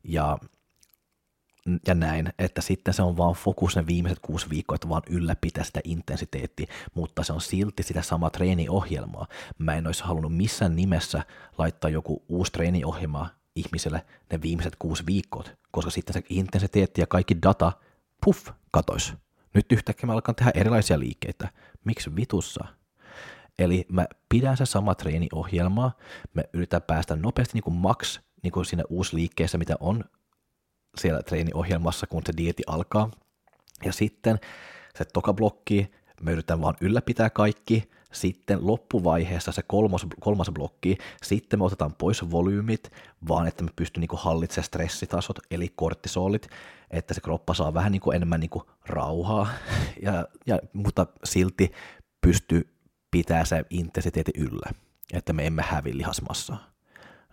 ja, 0.04 0.38
ja 1.88 1.96
näin, 1.96 2.34
että 2.40 2.62
sitten 2.62 2.94
se 2.94 3.02
on 3.02 3.18
vaan 3.18 3.34
fokus 3.34 3.76
ne 3.76 3.88
viimeiset 3.88 4.20
kuusi 4.20 4.50
viikkoa, 4.50 4.76
että 4.76 4.90
vaan 4.90 5.04
ylläpitää 5.10 5.64
sitä 5.64 5.80
intensiteettiä, 5.84 6.68
mutta 6.94 7.24
se 7.24 7.34
on 7.34 7.42
silti 7.42 7.84
sitä 7.84 8.02
samaa 8.02 8.30
treeniohjelmaa. 8.30 9.28
Mä 9.58 9.76
en 9.76 9.88
olisi 9.88 10.04
halunnut 10.04 10.38
missään 10.38 10.76
nimessä 10.76 11.24
laittaa 11.58 11.90
joku 11.90 12.24
uusi 12.30 12.52
treeniohjelma 12.52 13.30
ihmiselle 13.56 14.06
ne 14.32 14.42
viimeiset 14.42 14.76
kuusi 14.80 15.06
viikkoa, 15.06 15.44
koska 15.72 15.92
sitten 15.92 16.14
se 16.14 16.24
intensiteetti 16.30 17.02
ja 17.02 17.08
kaikki 17.08 17.42
data– 17.42 17.72
puff, 18.26 18.50
katois. 18.72 19.14
Nyt 19.54 19.72
yhtäkkiä 19.72 20.08
mä 20.08 20.14
alkan 20.14 20.36
tehdä 20.36 20.52
erilaisia 20.56 21.00
liikkeitä. 21.00 21.50
Miksi 21.86 22.16
vitussa? 22.16 22.66
Eli 23.60 23.86
mä 23.90 24.06
pidän 24.30 24.58
se 24.58 24.66
sama 24.66 24.96
treeniohjelmaa, 24.96 25.98
me 26.34 26.44
yritän 26.54 26.82
päästä 26.82 27.16
nopeasti 27.16 27.54
niin 27.54 27.64
kuin 27.64 27.76
max 27.76 28.20
niin 28.44 28.52
kuin 28.52 28.66
siinä 28.66 28.84
uusi 28.90 29.16
liikkeessä, 29.16 29.58
mitä 29.58 29.76
on 29.80 30.04
siellä 30.98 31.24
treeniohjelmassa, 31.24 32.08
kun 32.08 32.22
se 32.26 32.34
dieti 32.38 32.64
alkaa. 32.68 33.12
Ja 33.86 33.94
sitten 33.94 34.40
se 34.98 35.06
toka 35.06 35.34
blokki, 35.34 35.92
me 36.22 36.32
yritän 36.32 36.62
vaan 36.62 36.76
ylläpitää 36.82 37.30
kaikki, 37.30 37.92
sitten 38.12 38.68
loppuvaiheessa 38.68 39.52
se 39.52 39.64
kolmas, 39.68 40.08
kolmas 40.20 40.52
blokki, 40.54 40.98
sitten 41.24 41.60
me 41.60 41.66
otetaan 41.66 41.94
pois 41.94 42.32
volyymit, 42.32 42.92
vaan 43.28 43.48
että 43.48 43.64
me 43.64 43.70
pystyn 43.76 44.02
niin 44.02 44.10
hallitsemaan 44.14 44.66
stressitasot, 44.66 45.40
eli 45.52 45.70
kortisolit, 45.76 46.48
että 46.92 47.14
se 47.14 47.22
kroppa 47.22 47.54
saa 47.54 47.74
vähän 47.74 47.92
niin 47.92 48.02
kuin 48.02 48.16
enemmän 48.16 48.40
niin 48.40 48.50
kuin 48.50 48.64
rauhaa, 48.86 49.48
ja, 50.06 50.28
ja, 50.48 50.60
mutta 50.74 51.08
silti 51.24 51.72
pystyy 52.22 52.74
pitää 53.12 53.46
se 53.46 53.66
intensiteetti 53.70 54.32
yllä, 54.38 54.72
että 55.14 55.34
me 55.34 55.48
emme 55.48 55.62
hävi 55.68 55.98
lihasmassaa. 55.98 56.71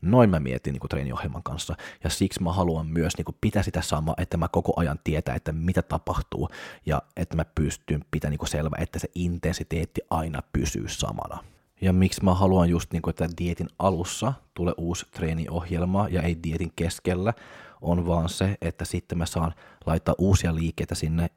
Noin 0.02 0.30
mä 0.30 0.40
mietin 0.40 0.72
niin 0.72 0.80
kuin 0.80 0.88
treeniohjelman 0.88 1.42
kanssa, 1.42 1.76
ja 2.04 2.10
siksi 2.10 2.42
mä 2.42 2.52
haluan 2.52 2.86
myös 2.86 3.16
niin 3.16 3.24
kuin 3.24 3.36
pitää 3.40 3.62
sitä 3.62 3.82
samaa, 3.82 4.14
että 4.18 4.36
mä 4.36 4.48
koko 4.48 4.72
ajan 4.76 4.98
tietää, 5.04 5.34
että 5.34 5.52
mitä 5.52 5.82
tapahtuu, 5.82 6.48
ja 6.86 7.02
että 7.16 7.36
mä 7.36 7.44
pystyn 7.54 8.04
pitämään 8.10 8.38
niin 8.40 8.48
selvä, 8.48 8.76
että 8.78 8.98
se 8.98 9.08
intensiteetti 9.14 10.00
aina 10.10 10.42
pysyy 10.52 10.88
samana. 10.88 11.44
Ja 11.80 11.92
miksi 11.92 12.24
mä 12.24 12.34
haluan 12.34 12.68
just 12.68 12.92
niin 12.92 13.02
kuin, 13.02 13.10
että 13.10 13.28
dietin 13.38 13.68
alussa 13.78 14.32
tulee 14.54 14.74
uusi 14.76 15.06
treeniohjelma 15.10 16.08
ja 16.10 16.22
ei 16.22 16.38
dietin 16.42 16.72
keskellä, 16.76 17.34
on 17.80 18.06
vaan 18.06 18.28
se, 18.28 18.56
että 18.60 18.84
sitten 18.84 19.18
mä 19.18 19.26
saan 19.26 19.54
laittaa 19.86 20.14
uusia 20.18 20.54
liikkeitä 20.54 20.94
sinne 20.94 21.30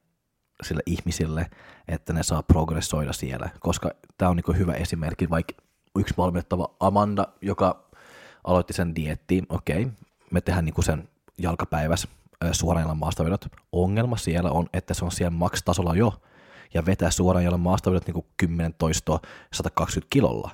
sille 0.63 0.81
ihmisille, 0.85 1.49
että 1.87 2.13
ne 2.13 2.23
saa 2.23 2.43
progressoida 2.43 3.13
siellä, 3.13 3.49
koska 3.59 3.91
tämä 4.17 4.29
on 4.29 4.35
niin 4.35 4.57
hyvä 4.57 4.73
esimerkki, 4.73 5.29
vaikka 5.29 5.53
yksi 5.95 6.13
valmennettava 6.17 6.75
Amanda, 6.79 7.27
joka 7.41 7.90
aloitti 8.43 8.73
sen 8.73 8.95
dietti, 8.95 9.43
okei, 9.49 9.87
me 10.31 10.41
tehdään 10.41 10.65
niin 10.65 10.83
sen 10.83 11.09
jalkapäivässä 11.37 12.07
suoraan 12.51 12.83
jalan 12.83 12.97
maastavedot. 12.97 13.45
Ongelma 13.71 14.17
siellä 14.17 14.51
on, 14.51 14.69
että 14.73 14.93
se 14.93 15.05
on 15.05 15.11
siellä 15.11 15.29
max-tasolla 15.29 15.95
jo, 15.95 16.21
ja 16.73 16.85
vetää 16.85 17.11
suoraan 17.11 17.45
jalan 17.45 17.59
maastavedot 17.59 18.07
niin 18.07 18.25
10 18.37 18.73
toistoa 18.73 19.19
120 19.53 20.07
kilolla. 20.09 20.51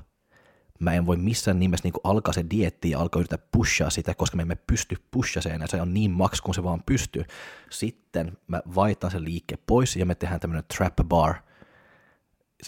Mä 0.79 0.93
en 0.93 1.05
voi 1.05 1.17
missään 1.17 1.59
nimessä 1.59 1.83
niin 1.83 1.93
alkaa 2.03 2.33
se 2.33 2.45
dietti 2.49 2.89
ja 2.89 2.99
alkaa 2.99 3.19
yrittää 3.19 3.47
pushaa 3.51 3.89
sitä, 3.89 4.13
koska 4.13 4.37
me 4.37 4.41
emme 4.41 4.57
pysty 4.67 4.95
pushaseen, 5.11 5.61
ja 5.61 5.67
se 5.67 5.81
on 5.81 5.93
niin 5.93 6.11
max 6.11 6.41
kuin 6.41 6.55
se 6.55 6.63
vaan 6.63 6.83
pystyy. 6.85 7.23
Sitten 7.69 8.37
mä 8.47 8.61
vaihtan 8.75 9.11
sen 9.11 9.23
liikke 9.23 9.57
pois, 9.67 9.95
ja 9.95 10.05
me 10.05 10.15
tehdään 10.15 10.39
tämmöinen 10.39 10.63
trap 10.77 10.93
bar, 11.03 11.35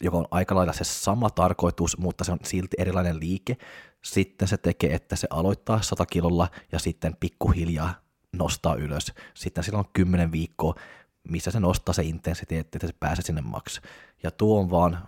joka 0.01 0.17
on 0.17 0.25
aika 0.31 0.55
lailla 0.55 0.73
se 0.73 0.83
sama 0.83 1.29
tarkoitus, 1.29 1.97
mutta 1.97 2.23
se 2.23 2.31
on 2.31 2.39
silti 2.43 2.77
erilainen 2.79 3.19
liike. 3.19 3.57
Sitten 4.03 4.48
se 4.48 4.58
tekee, 4.58 4.94
että 4.94 5.15
se 5.15 5.27
aloittaa 5.29 5.82
100 5.82 6.06
kilolla 6.06 6.48
ja 6.72 6.79
sitten 6.79 7.15
pikkuhiljaa 7.20 7.96
nostaa 8.34 8.75
ylös. 8.75 9.13
Sitten 9.34 9.63
sillä 9.63 9.79
on 9.79 9.89
10 9.94 10.32
viikkoa, 10.32 10.75
missä 11.24 11.51
se 11.51 11.60
nostaa 11.60 11.94
se 11.94 12.03
intensiteetti, 12.03 12.77
että 12.77 12.88
se 12.88 12.94
pääsee 13.00 13.24
sinne 13.25 13.41
maks. 13.41 13.82
Ja 14.24 14.32
tuo 14.32 14.60
on 14.60 14.70
vaan, 14.70 15.08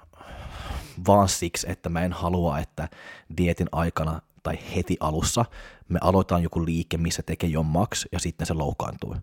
vaan 1.07 1.29
siksi, 1.29 1.71
että 1.71 1.89
mä 1.89 2.01
en 2.01 2.13
halua, 2.13 2.59
että 2.59 2.89
dietin 3.37 3.67
aikana 3.71 4.21
tai 4.43 4.57
heti 4.75 4.97
alussa 4.99 5.45
me 5.89 5.99
aloitetaan 6.01 6.43
joku 6.43 6.65
liike, 6.65 6.97
missä 6.97 7.23
tekee 7.23 7.49
jo 7.49 7.63
maks 7.63 8.07
ja 8.11 8.19
sitten 8.19 8.47
se 8.47 8.53
loukkaantuu. 8.53 9.15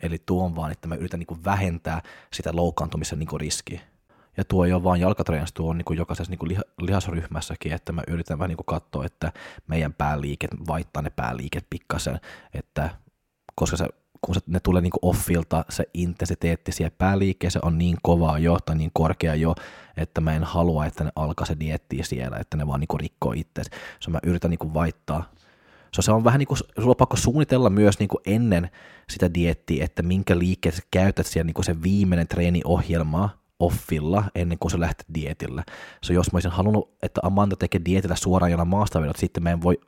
Eli 0.00 0.22
tuo 0.26 0.44
on 0.44 0.56
vaan, 0.56 0.72
että 0.72 0.88
mä 0.88 0.94
yritän 0.94 1.20
niin 1.20 1.44
vähentää 1.44 2.02
sitä 2.32 2.50
loukkaantumisen 2.52 3.18
niin 3.18 3.40
riskiä. 3.40 3.80
Ja 4.38 4.44
tuo 4.44 4.64
ei 4.64 4.72
ole 4.72 4.84
vain 4.84 5.00
jalkatreenissa, 5.00 5.54
tuo 5.54 5.70
on 5.70 5.78
niin 5.78 5.84
kuin 5.84 5.96
jokaisessa 5.96 6.30
niin 6.30 6.38
kuin 6.38 6.48
liha, 6.48 6.62
lihasryhmässäkin, 6.80 7.72
että 7.72 7.92
mä 7.92 8.02
yritän 8.08 8.38
vähän 8.38 8.48
niin 8.48 8.56
kuin 8.56 8.66
katsoa, 8.66 9.04
että 9.04 9.32
meidän 9.66 9.92
pääliiket, 9.92 10.50
vaihtaa 10.68 11.02
ne 11.02 11.10
pääliiket 11.10 11.66
pikkasen, 11.70 12.20
että 12.54 12.90
koska 13.54 13.76
se, 13.76 13.86
kun 14.20 14.34
se, 14.34 14.40
ne 14.46 14.60
tulee 14.60 14.82
niin 14.82 14.90
kuin 14.90 15.10
offilta, 15.10 15.64
se 15.68 15.84
intensiteetti 15.94 16.72
siellä 16.72 16.94
pääliikkeessä 16.98 17.60
on 17.62 17.78
niin 17.78 17.96
kovaa 18.02 18.38
jo 18.38 18.58
tai 18.66 18.76
niin 18.76 18.90
korkea 18.92 19.34
jo, 19.34 19.54
että 19.96 20.20
mä 20.20 20.34
en 20.34 20.44
halua, 20.44 20.86
että 20.86 21.04
ne 21.04 21.10
alkaa 21.16 21.46
se 21.46 21.56
diettiä 21.60 22.04
siellä, 22.04 22.36
että 22.36 22.56
ne 22.56 22.66
vaan 22.66 22.80
niin 22.80 22.88
kuin 22.88 23.00
rikkoo 23.00 23.32
itseänsä. 23.32 23.70
So 24.00 24.10
mä 24.10 24.18
yritän 24.22 24.50
niin 24.50 24.58
kuin 24.58 24.74
vaihtaa 24.74 25.24
So, 25.94 26.02
se 26.02 26.12
on 26.12 26.24
vähän 26.24 26.38
niin 26.38 26.46
kuin, 26.46 26.58
sulla 26.58 26.90
on 26.90 26.96
pakko 26.96 27.16
suunnitella 27.16 27.70
myös 27.70 27.98
niin 27.98 28.08
kuin 28.08 28.22
ennen 28.26 28.70
sitä 29.10 29.34
diettiä, 29.34 29.84
että 29.84 30.02
minkä 30.02 30.38
liikkeet 30.38 30.74
sä 30.74 30.82
käytät 30.90 31.26
siellä 31.26 31.46
niin 31.46 31.54
kuin 31.54 31.64
se 31.64 31.82
viimeinen 31.82 32.28
treeniohjelma, 32.28 33.30
offilla 33.60 34.24
ennen 34.34 34.58
kuin 34.58 34.70
se 34.70 34.80
lähti 34.80 35.04
dietillä. 35.14 35.64
So 36.04 36.12
jos 36.12 36.32
mä 36.32 36.36
olisin 36.36 36.50
halunnut, 36.50 36.96
että 37.02 37.20
Amanda 37.24 37.56
tekee 37.56 37.80
dietillä 37.84 38.16
suoraan 38.16 38.50
jonain 38.50 38.68
maastavedot, 38.68 39.16
sitten 39.16 39.42
mä 39.42 39.50
en 39.50 39.62
voi 39.62 39.80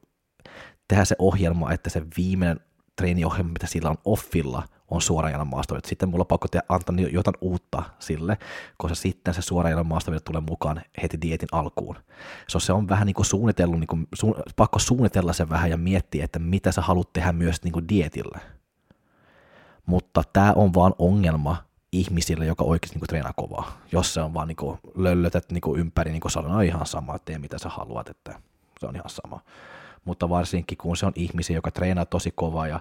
tehdä 0.89 1.05
se 1.05 1.17
ohjelma, 1.19 1.73
että 1.73 1.91
se 1.91 2.03
viimeinen 2.17 2.61
treeniohjelma, 2.97 3.53
mitä 3.53 3.67
sillä 3.67 3.91
on 3.91 3.99
offilla, 4.05 4.63
on 4.89 5.03
suoraan 5.03 5.33
jalan 5.33 5.47
maastavedot. 5.47 5.85
Sitten 5.85 6.09
mulla 6.09 6.23
on 6.23 6.27
pakko 6.27 6.49
tehdä, 6.49 6.67
antaa 6.69 6.97
jotain 7.13 7.37
uutta 7.41 7.83
sille, 7.99 8.39
koska 8.79 8.95
sitten 8.95 9.35
se 9.35 9.43
suoraan 9.43 9.71
jalan 9.71 9.87
maastavedot 9.87 10.25
tulee 10.25 10.43
mukaan 10.49 10.83
heti 11.03 11.21
dietin 11.21 11.49
alkuun. 11.53 11.97
So 12.49 12.61
se 12.61 12.73
on 12.73 12.89
vähän 12.89 13.07
niin 13.07 13.15
kuin 13.15 13.27
suunnitellut, 13.27 13.81
niin 13.81 13.87
kuin, 13.87 14.07
su, 14.15 14.35
pakko 14.57 14.79
suunnitella 14.79 15.33
se 15.33 15.49
vähän 15.49 15.71
ja 15.71 15.77
miettiä, 15.77 16.25
että 16.25 16.39
mitä 16.39 16.73
sä 16.73 16.81
haluat 16.81 17.13
tehdä 17.13 17.33
myös 17.33 17.63
niin 17.65 17.73
kuin 17.73 17.89
dietillä. 17.89 18.39
Mutta 19.87 20.23
tämä 20.33 20.53
on 20.53 20.75
vaan 20.75 20.95
ongelma, 20.99 21.57
ihmisille, 21.93 22.47
joka 22.47 22.65
oikeasti 22.65 22.95
niin 22.95 23.01
kuin, 23.01 23.09
treenaa 23.09 23.33
kovaa. 23.33 23.79
Jos 23.93 24.15
se 24.15 24.21
on 24.21 24.35
vaan 24.35 24.49
niin 24.49 24.57
kuin, 24.57 24.79
löllötet 24.95 25.51
niin 25.51 25.61
kuin, 25.61 25.81
ympäri, 25.81 26.11
niin 26.11 26.21
kuin 26.21 26.33
sanoin, 26.33 26.55
on 26.55 26.65
ihan 26.65 26.87
sama, 26.87 27.19
tee 27.19 27.39
mitä 27.39 27.59
sä 27.59 27.69
haluat, 27.69 28.09
että 28.09 28.41
se 28.81 28.87
on 28.87 28.97
ihan 28.97 29.11
sama. 29.11 29.41
Mutta 30.05 30.29
varsinkin 30.29 30.79
kun 30.79 30.97
se 30.97 31.07
on 31.07 31.13
ihmisiä, 31.15 31.57
joka 31.57 31.71
treenaa 31.71 32.05
tosi 32.05 32.31
kovaa 32.31 32.67
ja 32.67 32.81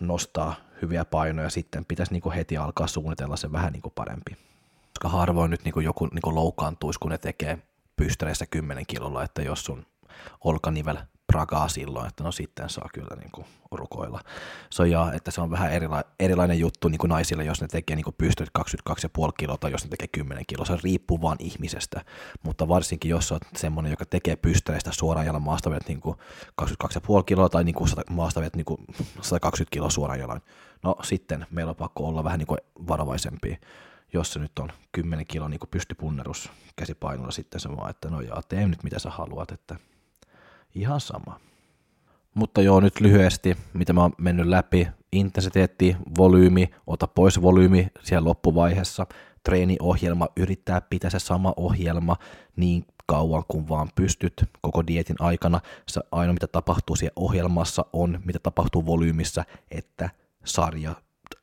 nostaa 0.00 0.54
hyviä 0.82 1.04
painoja, 1.04 1.50
sitten 1.50 1.84
pitäisi 1.84 2.12
niin 2.12 2.22
kuin 2.22 2.34
heti 2.34 2.56
alkaa 2.56 2.86
suunnitella 2.86 3.36
se 3.36 3.52
vähän 3.52 3.72
niin 3.72 3.82
kuin 3.82 3.92
parempi. 3.94 4.36
Koska 4.88 5.08
harvoin 5.08 5.50
nyt 5.50 5.64
niin 5.64 5.72
kuin 5.72 5.84
joku 5.84 6.06
niin 6.06 6.22
kuin 6.22 6.34
loukkaantuisi, 6.34 6.98
kun 6.98 7.10
ne 7.10 7.18
tekee 7.18 7.58
pystyreissä 7.96 8.46
10 8.46 8.84
kilolla, 8.86 9.24
että 9.24 9.42
jos 9.42 9.64
sun 9.64 9.86
olkanivel 10.44 10.96
prakaa 11.26 11.68
silloin, 11.68 12.08
että 12.08 12.24
no 12.24 12.32
sitten 12.32 12.70
saa 12.70 12.88
kyllä 12.94 13.16
niin 13.16 13.30
kuin 13.32 13.46
rukoilla. 13.70 14.20
So, 14.70 14.84
ja, 14.84 15.12
että 15.12 15.30
se 15.30 15.40
on 15.40 15.50
vähän 15.50 15.70
erila- 15.70 16.10
erilainen 16.20 16.58
juttu 16.58 16.88
niin 16.88 16.98
kuin 16.98 17.08
naisille, 17.08 17.44
jos 17.44 17.60
ne 17.60 17.68
tekee 17.68 17.96
niin 17.96 18.14
pystyt 18.18 18.50
22,5 18.58 19.32
kiloa 19.38 19.56
tai 19.56 19.72
jos 19.72 19.84
ne 19.84 19.90
tekee 19.90 20.08
10 20.08 20.44
kiloa. 20.46 20.64
Se 20.64 20.78
riippuu 20.84 21.22
vaan 21.22 21.36
ihmisestä, 21.40 22.04
mutta 22.42 22.68
varsinkin 22.68 23.08
jos 23.08 23.32
olet 23.32 23.42
semmoinen, 23.56 23.90
joka 23.90 24.04
tekee 24.04 24.36
pystyreistä 24.36 24.92
suoraan 24.92 25.26
jalan 25.26 25.42
maastavet 25.42 25.88
niin 25.88 26.00
22,5 26.62 27.24
kiloa 27.26 27.48
tai 27.48 27.64
niin 27.64 27.74
kuin 27.74 27.90
maastavet 28.10 28.56
niin 28.56 28.64
kuin 28.64 28.80
120 29.20 29.72
kiloa 29.72 29.90
suoraan 29.90 30.20
jalan, 30.20 30.40
no 30.82 30.96
sitten 31.02 31.46
meillä 31.50 31.70
on 31.70 31.76
pakko 31.76 32.04
olla 32.04 32.24
vähän 32.24 32.38
niin 32.38 32.46
kuin 32.46 32.60
varovaisempia 32.88 33.56
jos 34.12 34.32
se 34.32 34.38
nyt 34.38 34.58
on 34.58 34.72
10 34.92 35.26
kiloa 35.26 35.48
niin 35.48 35.60
pystypunnerus 35.70 36.50
käsipainolla, 36.76 37.30
sitten 37.30 37.60
se 37.60 37.68
vaan, 37.68 37.90
että 37.90 38.10
no 38.10 38.20
jaa, 38.20 38.42
tee 38.48 38.68
nyt 38.68 38.82
mitä 38.82 38.98
sä 38.98 39.10
haluat, 39.10 39.52
että 39.52 39.76
ihan 40.74 41.00
sama. 41.00 41.40
Mutta 42.34 42.62
joo, 42.62 42.80
nyt 42.80 43.00
lyhyesti, 43.00 43.56
mitä 43.72 43.92
mä 43.92 44.00
oon 44.02 44.12
mennyt 44.18 44.46
läpi, 44.46 44.88
intensiteetti, 45.12 45.96
volyymi, 46.18 46.70
ota 46.86 47.06
pois 47.06 47.42
volyymi 47.42 47.88
siellä 48.02 48.28
loppuvaiheessa, 48.28 49.06
treeniohjelma, 49.44 50.28
yrittää 50.36 50.80
pitää 50.80 51.10
se 51.10 51.18
sama 51.18 51.52
ohjelma 51.56 52.16
niin 52.56 52.84
kauan 53.06 53.44
kuin 53.48 53.68
vaan 53.68 53.88
pystyt 53.94 54.44
koko 54.60 54.86
dietin 54.86 55.16
aikana. 55.18 55.60
Se 55.88 56.00
ainoa, 56.12 56.32
mitä 56.32 56.46
tapahtuu 56.46 56.96
siellä 56.96 57.12
ohjelmassa 57.16 57.86
on, 57.92 58.20
mitä 58.24 58.38
tapahtuu 58.38 58.86
volyymissä, 58.86 59.44
että 59.70 60.10
sarja 60.44 60.94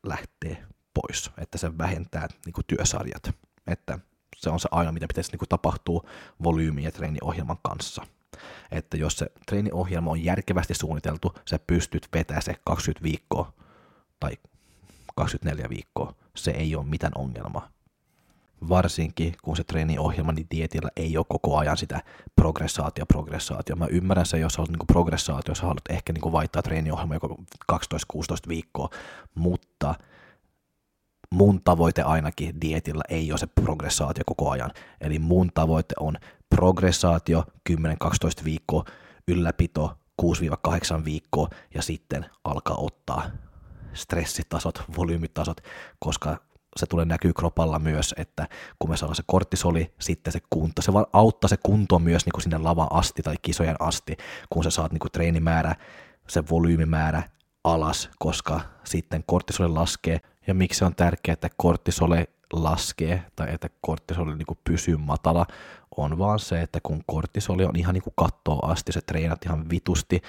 lähtee 0.04 0.64
pois, 0.94 1.32
että 1.38 1.58
se 1.58 1.78
vähentää 1.78 2.28
niin 2.46 2.54
kuin 2.54 2.66
työsarjat, 2.68 3.32
että 3.68 4.00
se 4.38 4.50
on 4.50 4.60
se 4.60 4.70
aina, 4.72 4.92
mitä 4.92 5.08
pitäisi 5.08 5.32
niin 5.32 5.50
tapahtua 5.50 6.02
volyymi- 6.44 6.84
ja 6.84 6.92
treeniohjelman 6.92 7.58
kanssa. 7.64 8.06
Että 8.72 8.98
jos 8.98 9.18
se 9.18 9.28
treeniohjelma 9.46 10.12
on 10.12 10.24
järkevästi 10.24 10.74
suunniteltu, 10.74 11.36
sä 11.50 11.60
pystyt 11.68 12.08
vetämään 12.14 12.42
se 12.42 12.56
20 12.66 13.04
viikkoa 13.04 13.54
tai 14.20 14.32
24 15.16 15.70
viikkoa. 15.70 16.14
Se 16.36 16.52
ei 16.52 16.76
ole 16.76 16.86
mitään 16.86 17.14
ongelmaa. 17.16 17.70
Varsinkin 18.70 19.34
kun 19.42 19.58
se 19.58 19.64
treeniohjelma, 19.64 20.32
niin 20.32 20.48
dietillä 20.52 20.90
ei 20.96 21.18
ole 21.18 21.26
koko 21.30 21.58
ajan 21.58 21.78
sitä 21.78 22.02
progressaatio, 22.36 23.06
progressaatio. 23.06 23.76
Mä 23.76 23.86
ymmärrän 23.86 24.26
se, 24.26 24.40
jos 24.40 24.58
haluat 24.58 24.70
niin 24.70 24.88
progressaatio, 24.88 25.52
jos 25.52 25.62
haluat 25.62 25.90
ehkä 25.90 26.14
niin 26.14 26.32
vaihtaa 26.32 26.62
treeniohjelma 26.62 27.14
joko 27.14 27.38
12-16 27.74 27.76
viikkoa, 28.48 28.90
mutta 29.36 29.96
mun 31.34 31.62
tavoite 31.64 32.02
ainakin 32.02 32.62
dietillä 32.62 33.04
ei 33.10 33.32
ole 33.32 33.38
se 33.38 33.48
progressaatio 33.48 34.24
koko 34.26 34.50
ajan. 34.50 34.72
Eli 35.02 35.20
mun 35.20 35.50
tavoite 35.54 35.96
on 36.00 36.18
progressaatio 36.56 37.44
10-12 37.70 37.74
viikkoa, 38.44 38.86
ylläpito 39.28 39.98
6-8 40.22 40.26
viikkoa 41.06 41.48
ja 41.74 41.82
sitten 41.82 42.26
alkaa 42.44 42.78
ottaa 42.78 43.32
stressitasot, 43.94 44.84
volyymitasot, 44.98 45.62
koska 46.00 46.38
se 46.76 46.86
tulee 46.86 47.06
näkyy 47.06 47.34
kropalla 47.34 47.80
myös, 47.80 48.16
että 48.18 48.48
kun 48.80 48.90
me 48.90 48.98
saadaan 48.98 49.16
se 49.16 49.24
kortisoli, 49.26 49.94
sitten 50.00 50.34
se 50.34 50.40
kunto, 50.50 50.82
se 50.82 50.94
vaan 50.94 51.06
auttaa 51.14 51.48
se 51.48 51.58
kunto 51.64 52.00
myös 52.00 52.26
niin 52.26 52.34
kuin 52.34 52.42
sinne 52.42 52.58
lavan 52.58 52.88
asti 52.92 53.22
tai 53.22 53.36
kisojen 53.42 53.76
asti, 53.80 54.18
kun 54.50 54.64
sä 54.64 54.70
saat 54.70 54.92
niin 54.92 55.00
kuin 55.00 55.12
treenimäärä, 55.12 55.76
se 56.28 56.44
volyymimäärä 56.50 57.24
alas, 57.64 58.10
koska 58.20 58.62
sitten 58.84 59.24
kortisoli 59.26 59.70
laskee, 59.74 60.20
ja 60.48 60.54
miksi 60.54 60.78
se 60.78 60.86
on 60.86 60.96
tärkeää, 60.96 61.34
että 61.34 61.50
kortisoli 61.58 62.24
laskee 62.54 63.26
tai 63.36 63.54
että 63.54 63.70
kortisoli 63.82 64.36
niin 64.36 64.58
pysyy 64.64 64.98
matala, 64.98 65.46
on 65.98 66.18
vaan 66.18 66.40
se, 66.40 66.62
että 66.62 66.80
kun 66.84 67.04
kortisoli 67.08 67.66
on 67.66 67.76
ihan 67.76 67.94
niin 67.94 68.04
kuin 68.04 68.30
asti, 68.62 68.92
se 68.92 69.02
treenat 69.02 69.46
ihan 69.46 69.70
vitusti, 69.70 70.22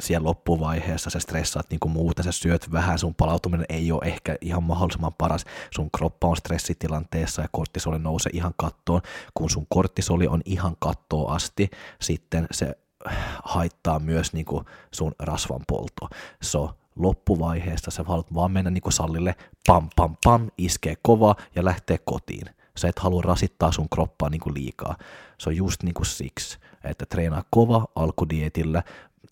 siellä 0.00 0.26
loppuvaiheessa 0.26 1.10
sä 1.10 1.20
stressaat 1.20 1.70
niin 1.70 1.80
kuin 1.80 1.92
muuten, 1.92 2.24
sä 2.24 2.32
syöt 2.32 2.72
vähän, 2.72 2.98
sun 2.98 3.14
palautuminen 3.14 3.66
ei 3.68 3.92
ole 3.92 4.02
ehkä 4.04 4.36
ihan 4.40 4.62
mahdollisimman 4.62 5.14
paras, 5.18 5.44
sun 5.74 5.90
kroppa 5.96 6.28
on 6.28 6.36
stressitilanteessa 6.36 7.42
ja 7.42 7.48
kortisoli 7.52 7.98
nousee 7.98 8.30
ihan 8.34 8.54
kattoon, 8.56 9.00
kun 9.34 9.50
sun 9.50 9.66
kortisoli 9.68 10.26
on 10.26 10.42
ihan 10.44 10.76
kattoa 10.78 11.34
asti, 11.34 11.70
sitten 12.00 12.46
se 12.50 12.78
haittaa 13.44 13.98
myös 13.98 14.32
niin 14.32 14.44
kuin 14.44 14.64
sun 14.94 15.12
rasvan 15.18 15.60
poltoa. 15.68 16.08
So, 16.42 16.74
loppuvaiheessa 17.02 17.90
sä 17.90 18.02
haluat 18.02 18.34
vaan 18.34 18.50
mennä 18.50 18.70
niin 18.70 18.92
sallille, 18.92 19.34
pam 19.66 19.88
pam 19.96 20.16
pam, 20.24 20.50
iskee 20.58 20.94
kova 21.02 21.36
ja 21.54 21.64
lähtee 21.64 21.98
kotiin. 22.04 22.46
Sä 22.76 22.88
et 22.88 22.98
halua 22.98 23.22
rasittaa 23.22 23.72
sun 23.72 23.88
kroppaa 23.88 24.30
niin 24.30 24.40
kuin 24.40 24.54
liikaa. 24.54 24.96
Se 25.38 25.48
on 25.48 25.56
just 25.56 25.82
niin 25.82 25.94
kuin 25.94 26.06
siksi, 26.06 26.58
että 26.84 27.06
treenaa 27.06 27.44
kova 27.50 27.86
alkudietillä, 27.94 28.82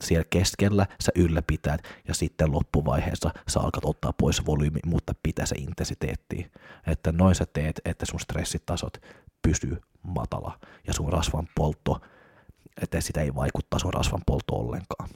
siellä 0.04 0.24
keskellä 0.30 0.86
sä 1.00 1.12
ylläpität 1.14 1.80
ja 2.08 2.14
sitten 2.14 2.52
loppuvaiheessa 2.52 3.30
sä 3.48 3.60
alkat 3.60 3.84
ottaa 3.84 4.12
pois 4.12 4.46
volyymi, 4.46 4.80
mutta 4.86 5.14
pitää 5.22 5.46
se 5.46 5.56
intensiteetti. 5.56 6.50
Että 6.86 7.12
noin 7.12 7.34
sä 7.34 7.46
teet, 7.52 7.80
että 7.84 8.06
sun 8.06 8.20
stressitasot 8.20 8.98
pysyy 9.42 9.80
matala 10.02 10.58
ja 10.86 10.92
sun 10.92 11.12
rasvan 11.12 11.48
poltto, 11.54 12.00
että 12.82 13.00
sitä 13.00 13.20
ei 13.20 13.34
vaikuttaa 13.34 13.78
sun 13.78 13.94
rasvan 13.94 14.22
poltto 14.26 14.54
ollenkaan. 14.54 15.08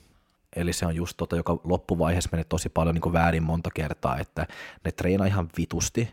Eli 0.56 0.72
se 0.72 0.86
on 0.86 0.96
just 0.96 1.16
tota, 1.16 1.36
joka 1.36 1.60
loppuvaiheessa 1.64 2.30
menee 2.32 2.44
tosi 2.44 2.68
paljon 2.68 2.94
niin 2.94 3.12
väärin 3.12 3.42
monta 3.42 3.70
kertaa, 3.74 4.18
että 4.18 4.46
ne 4.84 4.92
treenaa 4.92 5.26
ihan 5.26 5.48
vitusti, 5.58 6.08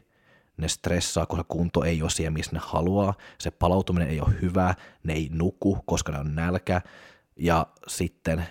ne 0.57 0.67
stressaa, 0.67 1.25
koska 1.25 1.45
kunto 1.47 1.83
ei 1.83 2.01
ole 2.01 2.09
siellä, 2.09 2.31
missä 2.31 2.51
ne 2.53 2.59
haluaa, 2.63 3.13
se 3.37 3.51
palautuminen 3.51 4.09
ei 4.09 4.21
ole 4.21 4.41
hyvä, 4.41 4.75
ne 5.03 5.13
ei 5.13 5.29
nuku, 5.31 5.77
koska 5.85 6.11
ne 6.11 6.19
on 6.19 6.35
nälkä, 6.35 6.81
ja 7.35 7.67
sitten 7.87 8.45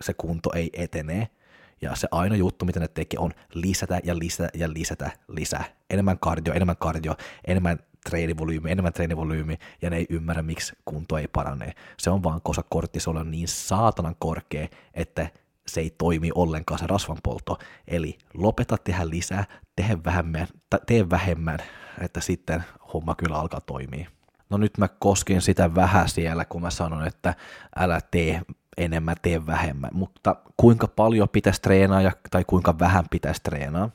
se 0.00 0.14
kunto 0.14 0.52
ei 0.52 0.70
etene, 0.72 1.30
ja 1.82 1.94
se 1.94 2.08
aina 2.10 2.36
juttu, 2.36 2.64
mitä 2.64 2.80
ne 2.80 2.88
tekee, 2.88 3.20
on 3.20 3.32
lisätä 3.54 4.00
ja 4.04 4.18
lisätä 4.18 4.50
ja 4.54 4.72
lisätä 4.72 5.10
lisää. 5.28 5.64
Enemmän 5.90 6.18
kardio, 6.18 6.54
enemmän 6.54 6.76
kardio, 6.76 7.16
enemmän 7.44 7.78
treenivolyymi, 8.10 8.70
enemmän 8.70 8.92
treenivolyymi, 8.92 9.58
ja 9.82 9.90
ne 9.90 9.96
ei 9.96 10.06
ymmärrä, 10.10 10.42
miksi 10.42 10.72
kunto 10.84 11.18
ei 11.18 11.28
parane. 11.28 11.72
Se 11.98 12.10
on 12.10 12.22
vaan, 12.22 12.40
koska 12.42 12.64
kortisol 12.68 13.16
on 13.16 13.30
niin 13.30 13.48
saatanan 13.48 14.16
korkea, 14.18 14.68
että 14.94 15.28
se 15.66 15.80
ei 15.80 15.90
toimi 15.98 16.30
ollenkaan 16.34 16.78
se 16.78 16.86
rasvanpolto. 16.86 17.58
Eli 17.88 18.18
lopeta 18.34 18.76
tehdä 18.76 19.08
lisää, 19.08 19.44
tee 19.76 19.98
vähemmän, 20.04 20.46
tee 20.86 21.10
vähemmän, 21.10 21.58
että 22.00 22.20
sitten 22.20 22.64
homma 22.94 23.14
kyllä 23.14 23.36
alkaa 23.36 23.60
toimia. 23.60 24.10
No 24.50 24.56
nyt 24.56 24.78
mä 24.78 24.88
koskin 24.88 25.42
sitä 25.42 25.74
vähän 25.74 26.08
siellä, 26.08 26.44
kun 26.44 26.62
mä 26.62 26.70
sanon, 26.70 27.06
että 27.06 27.34
älä 27.76 28.00
tee 28.10 28.42
enemmän, 28.76 29.16
tee 29.22 29.46
vähemmän. 29.46 29.90
Mutta 29.94 30.36
kuinka 30.56 30.88
paljon 30.88 31.28
pitäisi 31.28 31.62
treenaa 31.62 32.02
ja, 32.02 32.12
tai 32.30 32.44
kuinka 32.46 32.78
vähän 32.78 33.04
pitäisi 33.10 33.40
treenaa? 33.42 33.90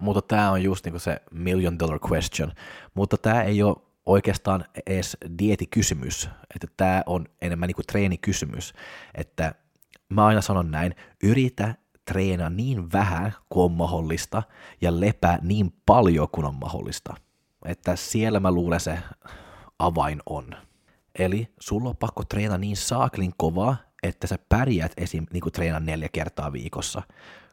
Mutta 0.00 0.22
tämä 0.22 0.50
on 0.50 0.62
just 0.62 0.84
niinku 0.84 0.98
se 0.98 1.22
million 1.30 1.78
dollar 1.78 1.98
question. 2.12 2.52
Mutta 2.94 3.16
tämä 3.16 3.42
ei 3.42 3.62
ole 3.62 3.76
oikeastaan 4.06 4.64
edes 4.86 5.16
dietikysymys, 5.38 6.28
että 6.54 6.66
tämä 6.76 7.02
on 7.06 7.26
enemmän 7.42 7.66
niinku 7.66 7.82
treenikysymys, 7.82 8.72
että 9.14 9.54
mä 10.08 10.26
aina 10.26 10.40
sanon 10.40 10.70
näin, 10.70 10.94
yritä 11.22 11.74
treena 12.04 12.50
niin 12.50 12.92
vähän 12.92 13.34
kuin 13.48 13.64
on 13.64 13.72
mahdollista 13.72 14.42
ja 14.80 15.00
lepää 15.00 15.38
niin 15.42 15.72
paljon 15.86 16.28
kuin 16.32 16.44
on 16.44 16.54
mahdollista. 16.54 17.14
Että 17.64 17.96
siellä 17.96 18.40
mä 18.40 18.52
luulen 18.52 18.80
se 18.80 18.98
avain 19.78 20.22
on. 20.26 20.50
Eli 21.18 21.48
sulla 21.60 21.88
on 21.88 21.96
pakko 21.96 22.24
treena 22.24 22.58
niin 22.58 22.76
saaklin 22.76 23.32
kovaa, 23.36 23.76
että 24.02 24.26
sä 24.26 24.38
pärjäät 24.48 24.92
esim. 24.96 25.26
Niin 25.32 25.40
kuin 25.40 25.52
treenaa 25.52 25.80
neljä 25.80 26.08
kertaa 26.12 26.52
viikossa, 26.52 27.02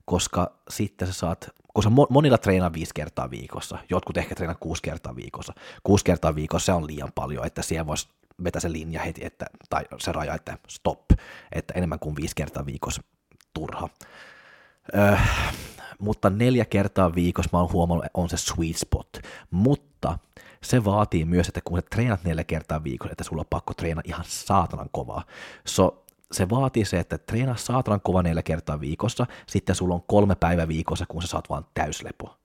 koska 0.09 0.51
sitten 0.69 1.07
sä 1.07 1.13
saat, 1.13 1.49
koska 1.73 1.91
monilla 2.09 2.37
treenaa 2.37 2.73
viisi 2.73 2.93
kertaa 2.93 3.31
viikossa, 3.31 3.77
jotkut 3.89 4.17
ehkä 4.17 4.35
treenaa 4.35 4.57
kuusi 4.59 4.81
kertaa 4.81 5.15
viikossa. 5.15 5.53
Kuusi 5.83 6.05
kertaa 6.05 6.35
viikossa 6.35 6.65
se 6.65 6.71
on 6.71 6.87
liian 6.87 7.11
paljon, 7.15 7.45
että 7.45 7.61
siellä 7.61 7.87
voisi 7.87 8.09
vetää 8.43 8.59
se 8.59 8.71
linja 8.71 9.01
heti, 9.01 9.25
että, 9.25 9.45
tai 9.69 9.83
se 9.99 10.11
raja, 10.11 10.33
että 10.33 10.57
stop, 10.67 11.01
että 11.51 11.73
enemmän 11.77 11.99
kuin 11.99 12.15
viisi 12.15 12.35
kertaa 12.35 12.65
viikossa 12.65 13.03
turha. 13.53 13.89
Öö, 14.95 15.17
mutta 15.99 16.29
neljä 16.29 16.65
kertaa 16.65 17.15
viikossa 17.15 17.49
mä 17.53 17.59
oon 17.59 17.71
huomannut, 17.71 18.05
on 18.13 18.29
se 18.29 18.37
sweet 18.37 18.77
spot. 18.77 19.09
Mutta 19.51 20.19
se 20.63 20.85
vaatii 20.85 21.25
myös, 21.25 21.47
että 21.47 21.61
kun 21.65 21.77
sä 21.77 21.81
treenat 21.91 22.23
neljä 22.23 22.43
kertaa 22.43 22.83
viikossa, 22.83 23.11
että 23.11 23.23
sulla 23.23 23.41
on 23.41 23.47
pakko 23.49 23.73
treenaa 23.73 24.03
ihan 24.05 24.25
saatanan 24.27 24.89
kovaa. 24.91 25.23
So, 25.65 26.05
se 26.31 26.49
vaatii 26.49 26.85
se, 26.85 26.99
että 26.99 27.17
treenaa 27.17 27.55
saatanan 27.55 28.01
kova 28.01 28.23
neljä 28.23 28.43
kertaa 28.43 28.79
viikossa, 28.79 29.25
sitten 29.47 29.75
sulla 29.75 29.95
on 29.95 30.03
kolme 30.07 30.35
päivää 30.35 30.67
viikossa, 30.67 31.05
kun 31.07 31.21
sä 31.21 31.27
saat 31.27 31.49
vaan 31.49 31.65
täyslepo. 31.73 32.37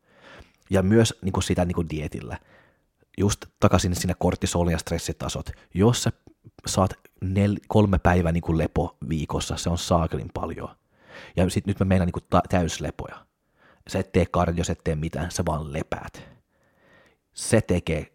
Ja 0.71 0.83
myös 0.83 1.18
niin 1.23 1.33
kuin 1.33 1.45
sitä 1.45 1.64
niin 1.64 1.75
kuin 1.75 1.90
dietillä. 1.90 2.38
Just 3.18 3.47
takaisin 3.61 3.97
sinne 3.97 4.14
kortisoli- 4.18 4.73
ja 4.73 4.79
stressitasot. 4.79 5.51
Jos 5.75 6.03
sä 6.03 6.12
saat 6.66 6.95
nel, 7.21 7.57
kolme 7.68 7.99
päivää 7.99 8.33
niin 8.33 8.42
kuin 8.42 8.59
lepo 8.59 8.97
viikossa, 9.09 9.57
se 9.57 9.71
on 9.71 9.79
saakelin 9.79 10.31
paljon. 10.35 10.68
Ja 11.37 11.51
sitten 11.51 11.71
nyt 11.71 11.81
mä 11.81 11.85
meinaan 11.85 12.11
niin 12.14 12.27
ta- 12.31 12.42
täyslepoja. 12.49 13.27
Sä 13.88 13.99
et 13.99 14.12
tee 14.12 14.27
kardio, 14.27 14.64
sä 14.64 14.73
et 14.73 14.85
tee 14.85 14.95
mitään, 14.95 15.31
sä 15.31 15.45
vaan 15.47 15.73
lepäät. 15.73 16.23
Se 17.35 17.61
tekee 17.61 18.12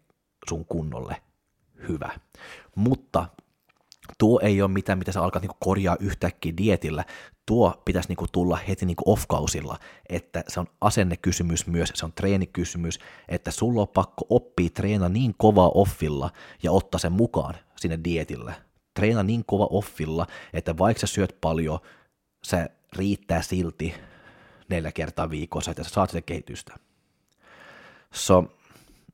sun 0.48 0.64
kunnolle 0.64 1.22
hyvä. 1.88 2.10
Mutta 2.74 3.26
tuo 4.18 4.40
ei 4.42 4.62
ole 4.62 4.70
mitään, 4.70 4.98
mitä 4.98 5.12
sä 5.12 5.22
alkaa 5.22 5.40
niinku 5.40 5.56
korjaa 5.60 5.96
yhtäkkiä 6.00 6.52
dietillä. 6.56 7.04
Tuo 7.46 7.82
pitäisi 7.84 8.08
niinku 8.08 8.26
tulla 8.32 8.56
heti 8.68 8.86
niinku 8.86 9.12
off-kausilla, 9.12 9.78
että 10.08 10.44
se 10.48 10.60
on 10.60 10.66
asennekysymys 10.80 11.66
myös, 11.66 11.92
se 11.94 12.04
on 12.04 12.12
treenikysymys, 12.12 12.98
että 13.28 13.50
sulla 13.50 13.80
on 13.80 13.88
pakko 13.88 14.26
oppia 14.30 14.70
treena 14.70 15.08
niin 15.08 15.34
kovaa 15.38 15.70
offilla 15.74 16.30
ja 16.62 16.72
ottaa 16.72 16.98
sen 16.98 17.12
mukaan 17.12 17.54
sinne 17.76 17.98
dietille. 18.04 18.54
Treena 18.94 19.22
niin 19.22 19.44
kova 19.46 19.66
offilla, 19.70 20.26
että 20.52 20.78
vaikka 20.78 21.00
sä 21.00 21.06
syöt 21.06 21.36
paljon, 21.40 21.78
se 22.42 22.70
riittää 22.96 23.42
silti 23.42 23.94
neljä 24.68 24.92
kertaa 24.92 25.30
viikossa, 25.30 25.70
että 25.70 25.84
sä 25.84 25.90
saat 25.90 26.10
sitä 26.10 26.22
kehitystä. 26.22 26.74
So, 28.14 28.44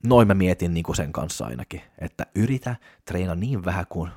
noin 0.07 0.29
mä 0.29 0.35
mietin 0.35 0.75
niin 0.75 0.97
sen 0.97 1.13
kanssa 1.13 1.47
ainakin, 1.47 1.83
että 1.99 2.27
yritä 2.35 2.77
treena 3.05 3.35
niin 3.35 3.65
vähän 3.65 3.87
kuin 3.89 4.11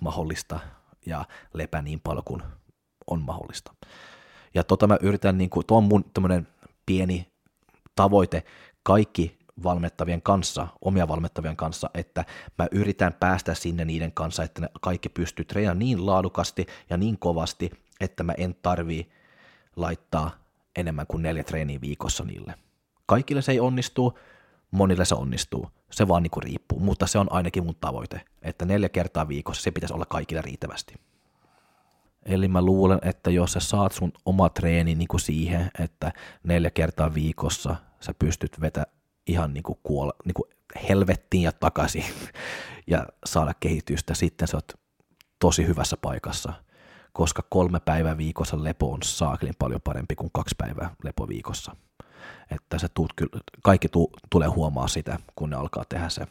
mahdollista 0.00 0.60
ja 1.06 1.24
lepä 1.54 1.82
niin 1.82 2.00
paljon 2.00 2.24
kuin 2.24 2.42
on 3.06 3.22
mahdollista. 3.22 3.74
Ja 4.54 4.64
tota 4.64 4.86
mä 4.86 4.98
yritän, 5.00 5.38
niin 5.38 5.50
kuin, 5.50 5.66
tuo 5.66 5.78
on 5.78 5.84
mun 5.84 6.04
tämmönen 6.14 6.48
pieni 6.86 7.32
tavoite 7.94 8.42
kaikki 8.82 9.38
valmettavien 9.62 10.22
kanssa, 10.22 10.68
omia 10.80 11.08
valmettavien 11.08 11.56
kanssa, 11.56 11.90
että 11.94 12.24
mä 12.58 12.66
yritän 12.70 13.12
päästä 13.12 13.54
sinne 13.54 13.84
niiden 13.84 14.12
kanssa, 14.12 14.42
että 14.42 14.60
ne 14.60 14.68
kaikki 14.80 15.08
pystyy 15.08 15.44
treenaamaan 15.44 15.78
niin 15.78 16.06
laadukasti 16.06 16.66
ja 16.90 16.96
niin 16.96 17.18
kovasti, 17.18 17.70
että 18.00 18.22
mä 18.22 18.32
en 18.38 18.54
tarvii 18.62 19.10
laittaa 19.76 20.30
enemmän 20.76 21.06
kuin 21.06 21.22
neljä 21.22 21.44
treeniä 21.44 21.80
viikossa 21.80 22.24
niille. 22.24 22.54
Kaikille 23.06 23.42
se 23.42 23.52
ei 23.52 23.60
onnistu, 23.60 24.18
monille 24.70 25.04
se 25.04 25.14
onnistuu. 25.14 25.70
Se 25.90 26.08
vaan 26.08 26.22
niinku 26.22 26.40
riippuu, 26.40 26.80
mutta 26.80 27.06
se 27.06 27.18
on 27.18 27.32
ainakin 27.32 27.64
mun 27.64 27.76
tavoite, 27.80 28.20
että 28.42 28.64
neljä 28.64 28.88
kertaa 28.88 29.28
viikossa 29.28 29.62
se 29.62 29.70
pitäisi 29.70 29.94
olla 29.94 30.04
kaikille 30.04 30.42
riittävästi. 30.42 30.94
Eli 32.22 32.48
mä 32.48 32.62
luulen, 32.62 32.98
että 33.02 33.30
jos 33.30 33.52
sä 33.52 33.60
saat 33.60 33.92
sun 33.92 34.12
oma 34.24 34.48
treeni 34.48 34.94
niinku 34.94 35.18
siihen, 35.18 35.70
että 35.78 36.12
neljä 36.42 36.70
kertaa 36.70 37.14
viikossa 37.14 37.76
sä 38.00 38.14
pystyt 38.18 38.60
vetä 38.60 38.86
ihan 39.26 39.54
niinku 39.54 39.78
kuolla, 39.82 40.12
niinku 40.24 40.48
helvettiin 40.88 41.42
ja 41.42 41.52
takaisin 41.52 42.04
ja 42.92 43.06
saada 43.26 43.54
kehitystä, 43.60 44.14
sitten 44.14 44.48
sä 44.48 44.56
oot 44.56 44.72
tosi 45.38 45.66
hyvässä 45.66 45.96
paikassa– 45.96 46.52
koska 47.16 47.42
kolme 47.48 47.80
päivää 47.80 48.16
viikossa 48.16 48.64
lepo 48.64 48.92
on 48.92 49.02
saakelin 49.02 49.54
paljon 49.58 49.80
parempi 49.84 50.14
kuin 50.14 50.30
kaksi 50.32 50.54
päivää 50.58 50.94
lepo 51.04 51.28
viikossa. 51.28 51.76
Että 52.50 52.78
se 52.78 52.88
tuut, 52.88 53.12
kaikki 53.62 53.88
tu, 53.88 54.10
tulee 54.30 54.48
huomaa 54.48 54.88
sitä, 54.88 55.18
kun 55.36 55.50
ne 55.50 55.56
alkaa 55.56 55.84
tehdä 55.88 56.08
se. 56.08 56.26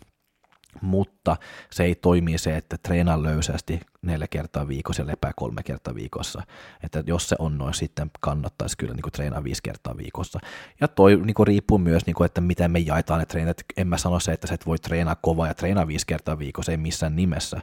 Mutta 0.82 1.38
se 1.72 1.84
ei 1.84 1.96
toimi 1.96 2.38
se, 2.38 2.58
että 2.58 2.78
treenaa 2.84 3.24
löysästi 3.24 3.80
neljä 4.02 4.28
kertaa 4.28 4.68
viikossa 4.68 5.02
ja 5.02 5.08
lepää 5.08 5.32
kolme 5.36 5.64
kertaa 5.64 5.96
viikossa. 5.96 6.42
Että 6.84 7.04
jos 7.08 7.30
se 7.30 7.36
on 7.40 7.58
noin, 7.58 7.74
sitten 7.74 8.12
kannattaisi 8.20 8.78
kyllä 8.78 8.94
niin 8.94 9.12
treenaa 9.12 9.44
viisi 9.44 9.64
kertaa 9.64 9.98
viikossa. 9.98 10.40
Ja 10.82 10.88
toi 10.88 11.16
niin 11.16 11.34
kuin, 11.34 11.48
riippuu 11.48 11.78
myös, 11.78 12.06
niin 12.06 12.16
kuin, 12.16 12.26
että 12.26 12.42
miten 12.42 12.72
me 12.72 12.80
jaetaan 12.80 13.20
ne 13.20 13.26
treenit. 13.26 13.58
En 13.78 13.88
mä 13.88 13.98
sano 13.98 14.20
se, 14.20 14.32
että 14.32 14.48
sä 14.48 14.54
et 14.54 14.66
voi 14.66 14.78
treenaa 14.78 15.16
kovaa 15.16 15.48
ja 15.48 15.54
treenaa 15.54 15.88
viisi 15.88 16.08
kertaa 16.08 16.40
viikossa, 16.40 16.72
ei 16.72 16.78
missään 16.78 17.16
nimessä. 17.16 17.62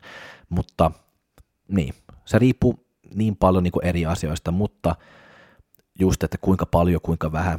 Mutta 0.49 0.91
niin, 1.69 1.95
se 2.25 2.39
riippuu 2.39 2.87
niin 3.15 3.37
paljon 3.37 3.65
niin 3.65 3.73
kuin 3.73 3.87
eri 3.87 4.07
asioista, 4.07 4.51
mutta 4.51 4.97
just, 5.99 6.23
että 6.23 6.39
kuinka 6.39 6.67
paljon, 6.67 7.01
kuinka 7.03 7.33
vähän, 7.33 7.59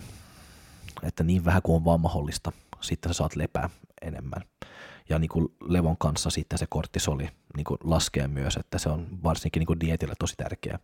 että 1.03 1.23
niin 1.23 1.45
vähän 1.45 1.61
kuin 1.61 1.75
on 1.75 1.85
vaan 1.85 2.01
mahdollista, 2.01 2.51
sitten 2.81 3.13
sä 3.13 3.17
saat 3.17 3.35
lepää 3.35 3.69
enemmän. 4.01 4.41
Ja 5.09 5.19
niin 5.19 5.29
kuin 5.29 5.47
levon 5.61 5.97
kanssa 5.97 6.29
sitten 6.29 6.59
se 6.59 6.65
korttisoli 6.69 7.29
niin 7.55 7.63
kuin 7.63 7.77
laskee 7.83 8.27
myös, 8.27 8.57
että 8.57 8.77
se 8.77 8.89
on 8.89 9.07
varsinkin 9.23 9.59
niin 9.59 9.67
kuin 9.67 9.79
dietille 9.79 10.13
tosi 10.19 10.35
tärkeä. 10.37 10.79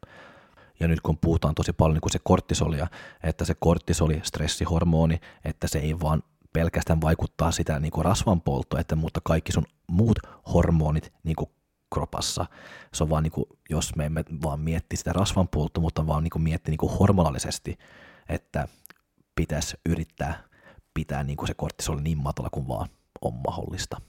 Ja 0.79 0.87
nyt 0.87 1.01
kun 1.01 1.17
puhutaan 1.17 1.55
tosi 1.55 1.73
paljon 1.73 1.93
niin 1.93 2.01
kuin 2.01 2.11
se 2.11 2.19
korttisolia, 2.23 2.87
että 3.23 3.45
se 3.45 3.55
korttisoli, 3.59 4.21
stressihormoni, 4.23 5.19
että 5.45 5.67
se 5.67 5.79
ei 5.79 5.99
vaan 5.99 6.23
pelkästään 6.53 7.01
vaikuttaa 7.01 7.51
sitä 7.51 7.79
niin 7.79 7.91
kuin 7.91 8.05
rasvan 8.05 8.41
polttoa, 8.41 8.79
että 8.79 8.95
mutta 8.95 9.21
kaikki 9.23 9.51
sun 9.51 9.65
muut 9.87 10.19
hormonit, 10.53 11.13
niin 11.23 11.35
kuin 11.35 11.49
kropassa. 11.93 12.45
Se 12.93 13.03
on 13.03 13.09
vaan, 13.09 13.23
niin 13.23 13.31
kuin, 13.31 13.45
jos 13.69 13.95
me 13.95 14.05
emme 14.05 14.23
vaan 14.43 14.59
mietti 14.59 14.97
sitä 14.97 15.13
rasvanpolttoa, 15.13 15.81
mutta 15.81 16.07
vaan 16.07 16.23
niin 16.23 16.31
kuin 16.31 16.43
mietti 16.43 16.71
niin 16.71 16.77
kuin 16.77 16.93
hormonallisesti, 16.99 17.77
että 18.29 18.67
pitäisi 19.39 19.78
yrittää 19.89 20.43
pitää 20.93 21.23
niin 21.23 21.38
kuin 21.38 21.47
se 21.47 21.54
korttisoli 21.54 22.02
niin 22.02 22.17
matala 22.17 22.49
kuin 22.49 22.67
vaan 22.67 22.89
on 23.21 23.34
mahdollista. 23.47 24.02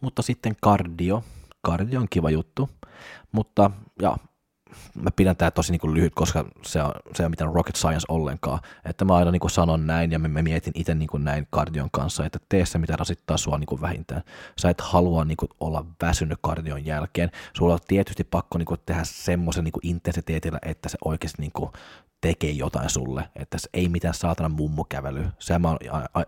Mutta 0.00 0.22
sitten 0.22 0.56
kardio. 0.62 1.24
Kardio 1.62 2.00
on 2.00 2.06
kiva 2.10 2.30
juttu, 2.30 2.70
mutta 3.32 3.70
ja 4.02 4.16
mä 4.94 5.10
pidän 5.16 5.36
tää 5.36 5.50
tosi 5.50 5.72
niin 5.72 5.94
lyhyt, 5.94 6.14
koska 6.14 6.44
se 6.62 6.82
on, 6.82 6.92
se 7.14 7.22
ei 7.22 7.24
ole 7.24 7.30
mitään 7.30 7.54
rocket 7.54 7.76
science 7.76 8.06
ollenkaan. 8.08 8.60
Että 8.84 9.04
mä 9.04 9.16
aina 9.16 9.30
niin 9.30 9.50
sanon 9.50 9.86
näin 9.86 10.12
ja 10.12 10.18
mä, 10.18 10.42
mietin 10.42 10.72
itse 10.76 10.94
niin 10.94 11.08
näin 11.18 11.46
kardion 11.50 11.88
kanssa, 11.92 12.26
että 12.26 12.38
tee 12.48 12.66
se, 12.66 12.78
mitä 12.78 12.96
rasittaa 12.96 13.36
sua 13.36 13.58
niin 13.58 13.80
vähintään. 13.80 14.22
Sä 14.58 14.70
et 14.70 14.80
halua 14.80 15.24
niin 15.24 15.36
olla 15.60 15.86
väsynyt 16.02 16.38
kardion 16.42 16.84
jälkeen. 16.84 17.30
Sulla 17.52 17.74
on 17.74 17.80
tietysti 17.88 18.24
pakko 18.24 18.58
niin 18.58 18.78
tehdä 18.86 19.04
semmoisen 19.04 19.64
niin 19.64 19.72
intensiteetillä, 19.82 20.58
että 20.62 20.88
se 20.88 20.98
oikeasti 21.04 21.42
niin 21.42 21.72
tekee 22.24 22.50
jotain 22.50 22.90
sulle, 22.90 23.28
että 23.36 23.58
ei 23.74 23.88
mitään 23.88 24.14
saatana 24.14 24.48
mummokävely. 24.48 25.26
Se 25.38 25.58
mä 25.58 25.76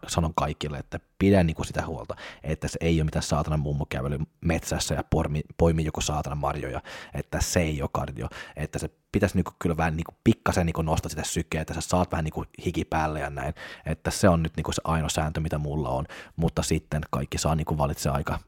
sanon 0.08 0.34
kaikille, 0.34 0.78
että 0.78 1.00
pidä 1.18 1.42
niinku 1.42 1.64
sitä 1.64 1.86
huolta, 1.86 2.16
että 2.42 2.68
se 2.68 2.78
ei 2.80 2.98
ole 2.98 3.04
mitään 3.04 3.22
saatana 3.22 3.56
mummokävely 3.56 4.18
metsässä 4.40 4.94
ja 4.94 5.04
poimi, 5.10 5.42
poimi 5.58 5.84
joku 5.84 6.00
saatana 6.00 6.36
marjoja, 6.36 6.82
että 7.14 7.40
se 7.40 7.60
ei 7.60 7.82
ole 7.82 7.90
kardio, 7.92 8.28
että 8.56 8.78
se 8.78 8.90
pitäisi 9.12 9.36
niinku 9.36 9.50
kyllä 9.58 9.76
vähän 9.76 9.96
niinku 9.96 10.12
pikkasen 10.24 10.66
niinku 10.66 10.82
nostaa 10.82 11.10
sitä 11.10 11.24
sykkeä, 11.24 11.60
että 11.60 11.74
sä 11.74 11.80
saat 11.80 12.12
vähän 12.12 12.24
niinku 12.24 12.44
hiki 12.66 12.84
päälle 12.84 13.20
ja 13.20 13.30
näin, 13.30 13.54
että 13.86 14.10
se 14.10 14.28
on 14.28 14.42
nyt 14.42 14.56
niinku 14.56 14.72
se 14.72 14.82
ainoa 14.84 15.08
sääntö, 15.08 15.40
mitä 15.40 15.58
mulla 15.58 15.88
on, 15.88 16.04
mutta 16.36 16.62
sitten 16.62 17.02
kaikki 17.10 17.38
saa 17.38 17.54
niinku 17.54 17.78
valitse 17.78 18.08
aika, 18.10 18.38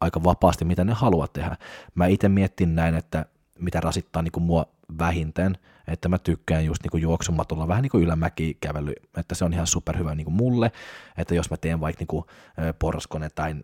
aika 0.00 0.24
vapaasti, 0.24 0.64
mitä 0.64 0.84
ne 0.84 0.92
haluaa 0.92 1.28
tehdä. 1.28 1.56
Mä 1.94 2.06
itse 2.06 2.28
miettin 2.28 2.74
näin, 2.74 2.94
että 2.94 3.26
mitä 3.58 3.80
rasittaa 3.80 4.22
niinku 4.22 4.40
mua 4.40 4.73
vähintään, 4.98 5.54
että 5.88 6.08
mä 6.08 6.18
tykkään 6.18 6.64
just 6.64 6.82
niinku 6.82 6.96
juoksumatolla 6.96 7.68
vähän 7.68 7.82
niinku 7.82 7.98
ylämäkikävely, 7.98 8.92
että 9.16 9.34
se 9.34 9.44
on 9.44 9.52
ihan 9.52 9.66
superhyvä 9.66 10.14
niinku 10.14 10.30
mulle, 10.30 10.72
että 11.18 11.34
jos 11.34 11.50
mä 11.50 11.56
teen 11.56 11.80
vaikka 11.80 12.00
niinku 12.00 12.26
porraskone 12.78 13.30
tai 13.30 13.54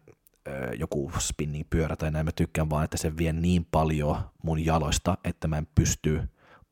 joku 0.79 1.13
spinning 1.19 1.67
pyörä 1.71 1.97
tai 1.97 2.11
näin, 2.11 2.27
mä 2.27 2.33
tykkään 2.33 2.71
vaan, 2.71 2.85
että 2.85 2.97
se 2.97 3.17
vie 3.17 3.33
niin 3.33 3.67
paljon 3.71 4.17
mun 4.43 4.65
jaloista, 4.65 5.19
että 5.25 5.49
mä 5.49 5.59
en 5.59 5.69
pysty 5.75 6.23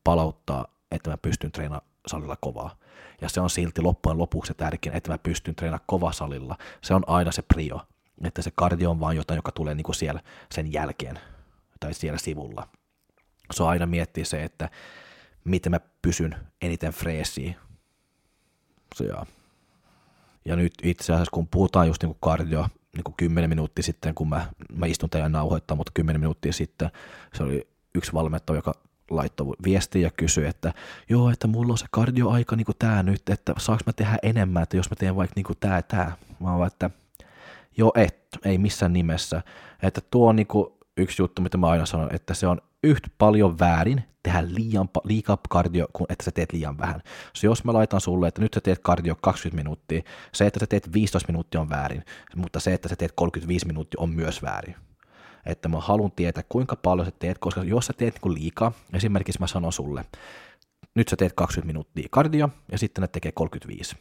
palauttaa, 0.03 0.65
että 0.91 1.09
mä 1.09 1.17
pystyn 1.17 1.51
treenaamaan 1.51 1.89
salilla 2.07 2.37
kovaa. 2.41 2.75
Ja 3.21 3.29
se 3.29 3.41
on 3.41 3.49
silti 3.49 3.81
loppujen 3.81 4.17
lopuksi 4.17 4.53
tärkein, 4.53 4.95
että 4.95 5.11
mä 5.11 5.17
pystyn 5.17 5.55
treenaamaan 5.55 5.85
kova 5.87 6.11
salilla. 6.11 6.57
Se 6.81 6.93
on 6.93 7.03
aina 7.07 7.31
se 7.31 7.41
prio, 7.41 7.81
että 8.23 8.41
se 8.41 8.51
kardio 8.55 8.91
on 8.91 8.99
vaan 8.99 9.15
jotain, 9.15 9.35
joka 9.35 9.51
tulee 9.51 9.75
niinku 9.75 9.93
siellä 9.93 10.21
sen 10.51 10.73
jälkeen 10.73 11.19
tai 11.79 11.93
siellä 11.93 12.19
sivulla. 12.19 12.67
Se 13.51 13.63
on 13.63 13.69
aina 13.69 13.85
miettiä 13.85 14.25
se, 14.25 14.43
että 14.43 14.69
miten 15.43 15.71
mä 15.71 15.79
pysyn 16.01 16.35
eniten 16.61 16.93
freesiä. 16.93 17.53
Se 18.95 19.05
ja. 19.05 19.25
ja 20.45 20.55
nyt 20.55 20.73
itse 20.83 21.13
asiassa, 21.13 21.31
kun 21.31 21.47
puhutaan 21.47 21.87
just 21.87 22.03
niin 22.03 22.09
kuin 22.09 22.19
kardio, 22.21 22.67
niin 22.95 23.03
kuin 23.03 23.15
10 23.17 23.49
minuuttia 23.49 23.83
sitten, 23.83 24.15
kun 24.15 24.29
mä, 24.29 24.45
mä 24.73 24.85
istun 24.85 25.09
teidän 25.09 25.31
nauhoittaa, 25.31 25.77
mutta 25.77 25.91
10 25.95 26.19
minuuttia 26.19 26.53
sitten 26.53 26.91
se 27.33 27.43
oli 27.43 27.67
yksi 27.95 28.13
valmentaja, 28.13 28.57
joka 28.57 28.73
laittoi 29.09 29.55
viestiä 29.63 30.01
ja 30.01 30.11
kysyi, 30.11 30.45
että 30.45 30.73
joo, 31.09 31.29
että 31.29 31.47
mulla 31.47 31.71
on 31.71 31.77
se 31.77 31.85
kardioaika 31.91 32.55
niin 32.55 32.65
kuin 32.65 32.75
tää 32.79 33.03
nyt, 33.03 33.29
että 33.29 33.53
saaks 33.57 33.85
mä 33.85 33.93
tehdä 33.93 34.17
enemmän, 34.23 34.63
että 34.63 34.77
jos 34.77 34.89
mä 34.89 34.95
teen 34.95 35.15
vaikka 35.15 35.33
niin 35.35 35.43
kuin 35.43 35.57
tää 35.59 35.81
tää. 35.81 36.17
Mä 36.39 36.55
oon 36.55 36.67
että 36.67 36.89
joo, 37.77 37.91
et, 37.95 38.27
ei 38.45 38.57
missään 38.57 38.93
nimessä. 38.93 39.41
Että 39.83 40.01
tuo 40.11 40.29
on 40.29 40.35
niin 40.35 40.47
kuin 40.47 40.73
yksi 40.97 41.21
juttu, 41.21 41.41
mitä 41.41 41.57
mä 41.57 41.67
aina 41.67 41.85
sanon, 41.85 42.15
että 42.15 42.33
se 42.33 42.47
on 42.47 42.61
yhtä 42.83 43.07
paljon 43.17 43.59
väärin 43.59 44.03
tehdä 44.23 44.43
liian, 44.55 44.89
liikaa 45.03 45.37
kardio, 45.49 45.87
kuin 45.93 46.05
että 46.09 46.25
sä 46.25 46.31
teet 46.31 46.53
liian 46.53 46.77
vähän. 46.77 47.01
So 47.33 47.47
jos 47.47 47.63
mä 47.63 47.73
laitan 47.73 48.01
sulle, 48.01 48.27
että 48.27 48.41
nyt 48.41 48.53
sä 48.53 48.61
teet 48.61 48.79
kardio 48.79 49.15
20 49.21 49.63
minuuttia, 49.63 50.01
se, 50.33 50.47
että 50.47 50.59
sä 50.59 50.67
teet 50.67 50.93
15 50.93 51.31
minuuttia 51.31 51.61
on 51.61 51.69
väärin, 51.69 52.03
mutta 52.35 52.59
se, 52.59 52.73
että 52.73 52.89
sä 52.89 52.95
teet 52.95 53.11
35 53.15 53.67
minuuttia 53.67 54.01
on 54.01 54.09
myös 54.09 54.41
väärin. 54.41 54.75
Että 55.45 55.69
mä 55.69 55.79
haluan 55.79 56.11
tietää, 56.11 56.43
kuinka 56.49 56.75
paljon 56.75 57.05
sä 57.05 57.11
teet, 57.19 57.37
koska 57.37 57.63
jos 57.63 57.85
sä 57.85 57.93
teet 57.93 58.19
niin 58.25 58.33
liikaa, 58.33 58.71
esimerkiksi 58.93 59.39
mä 59.39 59.47
sanon 59.47 59.73
sulle, 59.73 60.05
nyt 60.95 61.07
sä 61.07 61.15
teet 61.15 61.33
20 61.33 61.67
minuuttia 61.67 62.07
kardio 62.11 62.49
ja 62.71 62.77
sitten 62.77 63.01
ne 63.01 63.07
tekee 63.07 63.31
35 63.31 63.95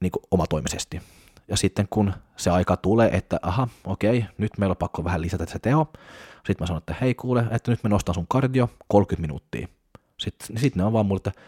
niin 0.00 0.10
kuin 0.10 0.22
omatoimisesti 0.30 1.00
Ja 1.48 1.56
sitten 1.56 1.86
kun 1.90 2.12
se 2.36 2.50
aika 2.50 2.76
tulee, 2.76 3.10
että 3.12 3.38
aha, 3.42 3.68
okei, 3.84 4.24
nyt 4.38 4.58
meillä 4.58 4.72
on 4.72 4.76
pakko 4.76 5.04
vähän 5.04 5.20
lisätä 5.20 5.46
se 5.46 5.58
teho, 5.58 5.92
sitten 6.46 6.56
mä 6.60 6.66
sanon, 6.66 6.78
että 6.78 6.94
hei 7.00 7.14
kuule, 7.14 7.46
että 7.50 7.70
nyt 7.70 7.82
me 7.82 7.90
nostan 7.90 8.14
sun 8.14 8.26
kardio 8.28 8.70
30 8.88 9.20
minuuttia. 9.20 9.68
Sitten, 10.18 10.58
sitten 10.58 10.80
ne 10.80 10.84
on 10.84 10.92
vaan 10.92 11.06
mulle, 11.06 11.20
että 11.26 11.40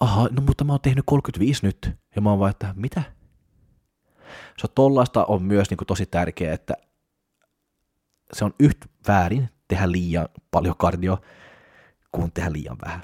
aha, 0.00 0.28
no 0.30 0.42
mutta 0.46 0.64
mä 0.64 0.72
oon 0.72 0.80
tehnyt 0.80 1.04
35 1.06 1.66
nyt. 1.66 1.90
Ja 2.16 2.22
mä 2.22 2.30
oon 2.30 2.38
vaan, 2.38 2.50
että 2.50 2.74
mitä? 2.76 3.02
Se 4.58 4.66
on 4.66 4.74
tollaista 4.74 5.24
on 5.24 5.42
myös 5.42 5.70
niin 5.70 5.78
kuin 5.78 5.86
tosi 5.86 6.06
tärkeää, 6.06 6.54
että 6.54 6.74
se 8.32 8.44
on 8.44 8.54
yhtä 8.58 8.86
väärin 9.08 9.48
tehdä 9.68 9.92
liian 9.92 10.28
paljon 10.50 10.76
kardio 10.76 11.18
kuin 12.12 12.32
tehdä 12.32 12.52
liian 12.52 12.76
vähän. 12.84 13.02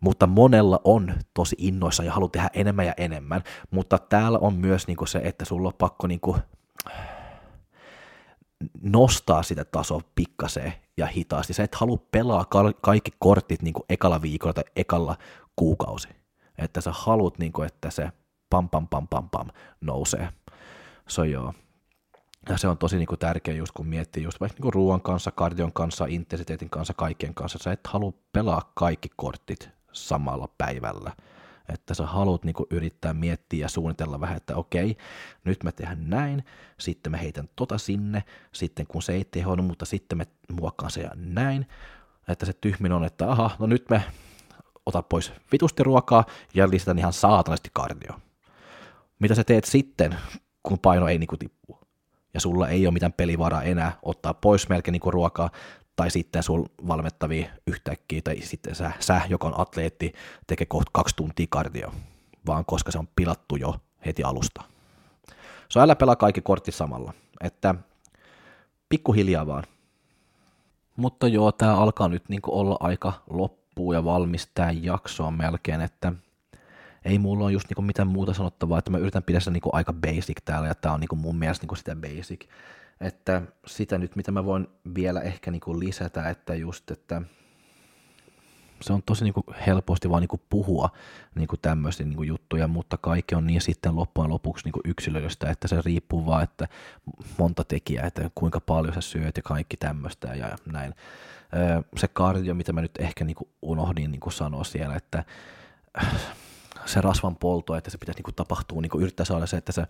Mutta 0.00 0.26
monella 0.26 0.80
on 0.84 1.14
tosi 1.34 1.56
innoissa 1.58 2.04
ja 2.04 2.12
haluaa 2.12 2.30
tehdä 2.30 2.50
enemmän 2.54 2.86
ja 2.86 2.94
enemmän, 2.96 3.42
mutta 3.70 3.98
täällä 3.98 4.38
on 4.38 4.54
myös 4.54 4.86
niinku 4.86 5.06
se, 5.06 5.20
että 5.24 5.44
sulla 5.44 5.68
on 5.68 5.74
pakko 5.78 6.06
niinku 6.06 6.36
nostaa 8.82 9.42
sitä 9.42 9.64
tasoa 9.64 10.00
pikkaseen 10.14 10.72
ja 10.96 11.06
hitaasti. 11.06 11.52
Sä 11.52 11.62
et 11.62 11.74
halua 11.74 11.98
pelaa 12.10 12.46
kaikki 12.80 13.10
kortit 13.18 13.62
niinku 13.62 13.84
ekalla 13.88 14.22
viikolla 14.22 14.52
tai 14.52 14.64
ekalla 14.76 15.16
kuukausi. 15.56 16.08
Että 16.58 16.80
sä 16.80 16.90
haluat, 16.94 17.38
niinku, 17.38 17.62
että 17.62 17.90
se 17.90 18.12
pam 18.50 18.68
pam 18.68 18.88
pam 18.88 19.08
pam 19.08 19.28
pam 19.30 19.48
nousee. 19.80 20.28
So 21.08 21.24
joo. 21.24 21.54
Ja 22.48 22.58
se 22.58 22.68
on 22.68 22.78
tosi 22.78 22.96
niin 22.96 23.06
kuin, 23.06 23.18
tärkeä 23.18 23.54
just 23.54 23.72
kun 23.72 23.86
miettii 23.86 24.22
just 24.22 24.40
vaikka 24.40 24.54
niin 24.54 24.62
kuin, 24.62 24.72
ruoan 24.72 25.00
kanssa, 25.00 25.30
kardion 25.30 25.72
kanssa, 25.72 26.06
intensiteetin 26.08 26.70
kanssa, 26.70 26.94
kaikkien 26.94 27.34
kanssa. 27.34 27.58
Sä 27.62 27.72
et 27.72 27.86
halua 27.86 28.12
pelaa 28.32 28.72
kaikki 28.74 29.08
kortit 29.16 29.70
samalla 29.92 30.48
päivällä. 30.58 31.12
Että 31.68 31.94
sä 31.94 32.06
haluat 32.06 32.44
niin 32.44 32.54
yrittää 32.70 33.14
miettiä 33.14 33.64
ja 33.64 33.68
suunnitella 33.68 34.20
vähän, 34.20 34.36
että 34.36 34.56
okei, 34.56 34.96
nyt 35.44 35.64
mä 35.64 35.72
tehdään 35.72 36.10
näin, 36.10 36.44
sitten 36.78 37.10
mä 37.10 37.16
heitän 37.16 37.48
tota 37.56 37.78
sinne, 37.78 38.24
sitten 38.52 38.86
kun 38.86 39.02
se 39.02 39.12
ei 39.12 39.24
tehonnut, 39.24 39.66
mutta 39.66 39.84
sitten 39.84 40.18
mä 40.18 40.24
muokkaan 40.52 40.90
se 40.90 41.00
ja 41.00 41.10
näin. 41.14 41.66
Että 42.28 42.46
se 42.46 42.52
tyhmin 42.52 42.92
on, 42.92 43.04
että 43.04 43.30
aha, 43.30 43.50
no 43.58 43.66
nyt 43.66 43.90
me 43.90 44.04
ota 44.86 45.02
pois 45.02 45.32
vitusti 45.52 45.82
ruokaa 45.82 46.24
ja 46.54 46.70
lisätään 46.70 46.98
ihan 46.98 47.12
saatanasti 47.12 47.70
kardio. 47.72 48.12
Mitä 49.18 49.34
sä 49.34 49.44
teet 49.44 49.64
sitten, 49.64 50.18
kun 50.62 50.78
paino 50.78 51.08
ei 51.08 51.18
niinku 51.18 51.36
tippu? 51.36 51.78
Ja 52.34 52.40
sulla 52.40 52.68
ei 52.68 52.86
ole 52.86 52.92
mitään 52.92 53.12
pelivaraa 53.12 53.62
enää 53.62 53.98
ottaa 54.02 54.34
pois 54.34 54.68
melkein 54.68 54.92
niinku 54.92 55.10
ruokaa, 55.10 55.50
tai 55.96 56.10
sitten 56.10 56.42
sul 56.42 56.64
valmettavia 56.88 57.48
yhtäkkiä, 57.66 58.20
tai 58.24 58.40
sitten 58.40 58.74
sä, 58.74 58.92
sä, 59.00 59.20
joka 59.28 59.46
on 59.46 59.60
atleetti, 59.60 60.12
tekee 60.46 60.66
kohta 60.66 60.90
kaksi 60.94 61.16
tuntia 61.16 61.46
kardio, 61.50 61.92
vaan 62.46 62.64
koska 62.64 62.90
se 62.90 62.98
on 62.98 63.08
pilattu 63.16 63.56
jo 63.56 63.76
heti 64.06 64.22
alusta. 64.22 64.62
So 65.68 65.80
älä 65.80 65.96
pelaa 65.96 66.16
kaikki 66.16 66.40
kortti 66.40 66.72
samalla, 66.72 67.12
että 67.40 67.74
pikkuhiljaa 68.88 69.46
vaan. 69.46 69.64
Mutta 70.96 71.28
joo, 71.28 71.52
tää 71.52 71.76
alkaa 71.76 72.08
nyt 72.08 72.28
niinku 72.28 72.58
olla 72.58 72.76
aika 72.80 73.12
loppuun 73.30 73.94
ja 73.94 74.04
valmis 74.04 74.50
tää 74.54 74.70
jaksoa 74.70 75.30
melkein, 75.30 75.80
että 75.80 76.12
ei 77.04 77.18
mulla 77.18 77.44
ole 77.44 77.52
just 77.52 77.68
niinku 77.68 77.82
mitään 77.82 78.08
muuta 78.08 78.34
sanottavaa, 78.34 78.78
että 78.78 78.90
mä 78.90 78.98
yritän 78.98 79.22
pidä 79.22 79.40
sitä 79.40 79.50
niinku 79.50 79.70
aika 79.72 79.92
basic 79.92 80.36
täällä, 80.44 80.68
ja 80.68 80.74
tää 80.74 80.92
on 80.92 81.00
niinku 81.00 81.16
mun 81.16 81.36
mielestä 81.36 81.62
niinku 81.62 81.74
sitä 81.74 81.96
basic. 81.96 82.44
Että 83.02 83.42
sitä 83.66 83.98
nyt, 83.98 84.16
mitä 84.16 84.32
mä 84.32 84.44
voin 84.44 84.66
vielä 84.94 85.20
ehkä 85.20 85.50
niinku 85.50 85.78
lisätä, 85.78 86.28
että 86.28 86.54
just, 86.54 86.90
että 86.90 87.22
se 88.80 88.92
on 88.92 89.02
tosi 89.02 89.24
niinku 89.24 89.44
helposti 89.66 90.10
vaan 90.10 90.20
niinku 90.20 90.40
puhua 90.50 90.88
niinku 91.34 91.56
tämmöisiä 91.56 92.06
niinku 92.06 92.22
juttuja, 92.22 92.68
mutta 92.68 92.96
kaikki 92.96 93.34
on 93.34 93.46
niin 93.46 93.60
sitten 93.60 93.96
loppujen 93.96 94.30
lopuksi 94.30 94.64
niinku 94.64 94.80
yksilöistä, 94.84 95.50
että 95.50 95.68
se 95.68 95.82
riippuu 95.84 96.26
vaan, 96.26 96.42
että 96.42 96.68
monta 97.38 97.64
tekijää, 97.64 98.06
että 98.06 98.30
kuinka 98.34 98.60
paljon 98.60 98.94
sä 98.94 99.00
syöt 99.00 99.36
ja 99.36 99.42
kaikki 99.42 99.76
tämmöistä 99.76 100.34
ja 100.34 100.56
näin. 100.72 100.94
Se 101.96 102.08
kardio, 102.08 102.54
mitä 102.54 102.72
mä 102.72 102.80
nyt 102.80 102.98
ehkä 102.98 103.24
niinku 103.24 103.48
unohdin 103.62 104.10
niinku 104.10 104.30
sanoa 104.30 104.64
siellä, 104.64 104.96
että 104.96 105.24
se 106.86 107.00
rasvan 107.00 107.36
polto, 107.36 107.74
että 107.74 107.90
se 107.90 107.98
pitäisi 107.98 108.18
niin 108.18 108.24
kuin, 108.24 108.34
tapahtua, 108.34 108.80
niin 108.80 108.90
kuin, 108.90 109.02
yrittää 109.02 109.26
saada 109.26 109.46
se, 109.46 109.56
että 109.56 109.72
sä, 109.72 109.86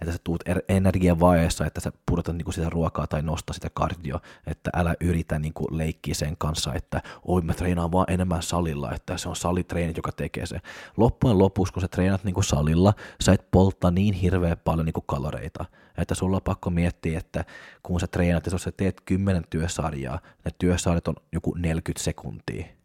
että 0.00 0.12
sä 0.12 0.18
tuut 0.24 0.42
er, 0.46 0.62
energian 0.68 1.20
vaiheessa, 1.20 1.66
että 1.66 1.80
sä 1.80 1.92
pudotat 2.06 2.36
niin 2.36 2.44
kuin, 2.44 2.54
sitä 2.54 2.70
ruokaa 2.70 3.06
tai 3.06 3.22
nostaa 3.22 3.54
sitä 3.54 3.70
kardio, 3.74 4.20
että 4.46 4.70
älä 4.76 4.94
yritä 5.00 5.38
niin 5.38 5.54
kuin, 5.54 5.78
leikkiä 5.78 6.14
sen 6.14 6.36
kanssa, 6.38 6.74
että 6.74 7.02
oi 7.24 7.42
mä 7.42 7.54
treenaan 7.54 7.92
vaan 7.92 8.06
enemmän 8.08 8.42
salilla, 8.42 8.92
että 8.92 9.18
se 9.18 9.28
on 9.28 9.36
salitreenit, 9.36 9.96
joka 9.96 10.12
tekee 10.12 10.46
se. 10.46 10.60
Loppujen 10.96 11.38
lopuksi, 11.38 11.72
kun 11.72 11.80
sä 11.80 11.88
treenat 11.88 12.24
niin 12.24 12.34
kuin, 12.34 12.44
salilla, 12.44 12.94
sä 13.20 13.32
et 13.32 13.50
poltta 13.50 13.90
niin 13.90 14.14
hirveän 14.14 14.58
paljon 14.64 14.86
niin 14.86 14.92
kuin, 14.92 15.04
kaloreita, 15.06 15.64
että 15.98 16.14
sulla 16.14 16.36
on 16.36 16.42
pakko 16.42 16.70
miettiä, 16.70 17.18
että 17.18 17.44
kun 17.82 18.00
sä 18.00 18.06
treenat, 18.06 18.46
jos 18.46 18.62
sä 18.62 18.72
teet 18.72 19.00
kymmenen 19.00 19.44
työsarjaa, 19.50 20.20
ne 20.44 20.50
työsarjat 20.58 21.08
on 21.08 21.16
joku 21.32 21.54
40 21.54 22.04
sekuntia, 22.04 22.77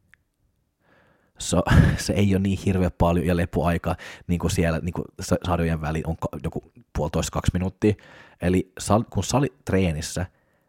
se, 1.50 1.58
se 2.06 2.14
ei 2.14 2.36
ole 2.36 2.44
niin 2.44 2.60
hirveä 2.66 2.92
paljon 2.92 3.26
ja 3.26 3.38
lepoaika 3.38 3.96
niin 4.28 4.40
kuin 4.40 4.52
siellä 4.52 4.80
niin 4.80 4.94
kuin 4.94 5.06
sarjojen 5.46 5.82
väliin 5.82 6.08
on 6.08 6.16
joku 6.44 6.72
puolitoista 6.96 7.32
kaksi 7.32 7.52
minuuttia. 7.54 7.94
Eli 8.42 8.74
kun 9.10 9.24
treenissä, 9.66 10.26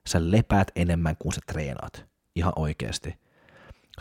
sä 0.07 0.31
lepäät 0.31 0.71
enemmän 0.77 1.17
kuin 1.19 1.33
sä 1.33 1.41
treenaat. 1.47 2.07
Ihan 2.35 2.53
oikeasti. 2.57 3.19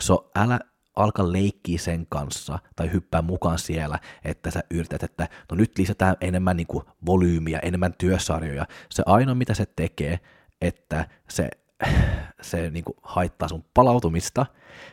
So, 0.00 0.30
älä 0.34 0.60
alka 0.96 1.32
leikkiä 1.32 1.78
sen 1.78 2.06
kanssa 2.08 2.58
tai 2.76 2.92
hyppää 2.92 3.22
mukaan 3.22 3.58
siellä, 3.58 3.98
että 4.24 4.50
sä 4.50 4.64
yrität, 4.70 5.02
että 5.02 5.28
no 5.50 5.56
nyt 5.56 5.78
lisätään 5.78 6.16
enemmän 6.20 6.56
niin 6.56 6.66
kuin 6.66 6.84
volyymiä, 7.06 7.58
enemmän 7.58 7.94
työsarjoja. 7.98 8.66
Se 8.90 9.02
ainoa, 9.06 9.34
mitä 9.34 9.54
se 9.54 9.66
tekee, 9.76 10.20
että 10.60 11.08
se, 11.28 11.50
se 12.42 12.70
niin 12.70 12.84
kuin 12.84 12.96
haittaa 13.02 13.48
sun 13.48 13.64
palautumista, 13.74 14.46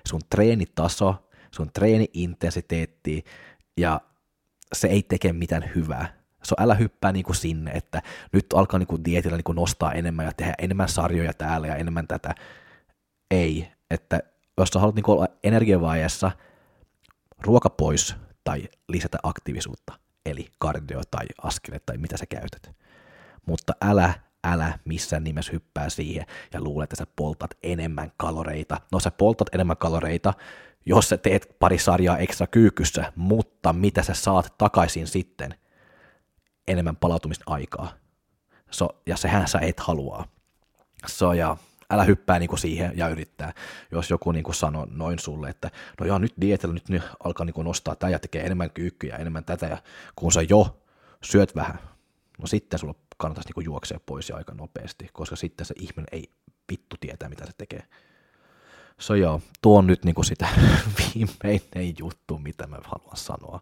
sun 0.07 0.21
treenitaso 0.29 1.30
sun 1.55 1.71
treeni-intensiteetti 1.73 3.23
ja 3.77 4.01
se 4.73 4.87
ei 4.87 5.03
teke 5.03 5.33
mitään 5.33 5.71
hyvää. 5.75 6.21
So 6.43 6.55
älä 6.59 6.75
hyppää 6.75 7.11
niinku 7.11 7.33
sinne, 7.33 7.71
että 7.71 8.01
nyt 8.33 8.45
alkaa 8.53 8.79
niinku 8.79 8.99
dietillä 9.05 9.37
niinku 9.37 9.53
nostaa 9.53 9.93
enemmän 9.93 10.25
ja 10.25 10.31
tehdä 10.37 10.53
enemmän 10.57 10.89
sarjoja 10.89 11.33
täällä 11.33 11.67
ja 11.67 11.75
enemmän 11.75 12.07
tätä. 12.07 12.35
Ei, 13.31 13.71
että 13.91 14.19
jos 14.57 14.69
sä 14.69 14.79
haluat 14.79 14.95
niinku 14.95 15.11
olla 15.11 15.27
energiavaiheessa, 15.43 16.31
ruoka 17.39 17.69
pois 17.69 18.15
tai 18.43 18.69
lisätä 18.87 19.17
aktiivisuutta, 19.23 19.93
eli 20.25 20.47
kardio 20.59 21.01
tai 21.11 21.25
askele 21.43 21.79
tai 21.85 21.97
mitä 21.97 22.17
sä 22.17 22.25
käytät. 22.25 22.75
Mutta 23.45 23.73
älä, 23.81 24.13
älä 24.43 24.79
missään 24.85 25.23
nimessä 25.23 25.51
hyppää 25.51 25.89
siihen 25.89 26.25
ja 26.53 26.61
luule, 26.61 26.83
että 26.83 26.95
sä 26.95 27.05
poltat 27.15 27.51
enemmän 27.63 28.11
kaloreita. 28.17 28.81
No 28.91 28.99
sä 28.99 29.11
poltat 29.11 29.55
enemmän 29.55 29.77
kaloreita, 29.77 30.33
jos 30.85 31.09
sä 31.09 31.17
teet 31.17 31.55
pari 31.59 31.77
sarjaa 31.77 32.17
ekstra 32.17 32.47
kyykyssä, 32.47 33.13
mutta 33.15 33.73
mitä 33.73 34.03
sä 34.03 34.13
saat 34.13 34.53
takaisin 34.57 35.07
sitten? 35.07 35.55
Enemmän 36.67 36.95
palautumisaikaa. 36.95 37.91
So, 38.71 38.89
ja 39.05 39.17
sehän 39.17 39.47
sä 39.47 39.59
et 39.59 39.79
halua. 39.79 40.27
So, 41.07 41.33
ja 41.33 41.57
älä 41.89 42.03
hyppää 42.03 42.39
niinku 42.39 42.57
siihen 42.57 42.91
ja 42.95 43.07
yrittää. 43.07 43.53
Jos 43.91 44.09
joku 44.09 44.31
niinku 44.31 44.53
sanoo 44.53 44.87
noin 44.91 45.19
sulle, 45.19 45.49
että 45.49 45.71
no 45.99 46.05
joo, 46.05 46.17
nyt 46.17 46.33
dietillä 46.41 46.73
nyt, 46.73 46.89
nyt 46.89 47.03
alkaa 47.23 47.45
niinku 47.45 47.63
nostaa 47.63 47.95
tämä 47.95 48.11
ja 48.11 48.19
tekee 48.19 48.45
enemmän 48.45 48.71
kyykkyjä, 48.71 49.15
enemmän 49.15 49.45
tätä, 49.45 49.65
ja 49.65 49.77
kun 50.15 50.31
sä 50.31 50.41
jo 50.41 50.83
syöt 51.23 51.55
vähän, 51.55 51.79
no 52.39 52.47
sitten 52.47 52.79
sulla 52.79 52.95
kannattaisi 53.17 53.49
niinku 53.49 53.61
juoksea 53.61 53.99
pois 54.05 54.29
ja 54.29 54.35
aika 54.35 54.53
nopeasti, 54.53 55.09
koska 55.13 55.35
sitten 55.35 55.65
se 55.65 55.73
ihminen 55.77 56.07
ei 56.11 56.31
vittu 56.71 56.95
tietää, 56.99 57.29
mitä 57.29 57.45
se 57.45 57.51
tekee. 57.57 57.83
So 58.99 59.15
joo, 59.15 59.41
tuo 59.61 59.77
on 59.77 59.87
nyt 59.87 60.05
niinku 60.05 60.23
sitä 60.23 60.47
viimeinen 60.97 61.95
juttu, 61.99 62.37
mitä 62.37 62.67
mä 62.67 62.77
haluan 62.83 63.17
sanoa 63.17 63.61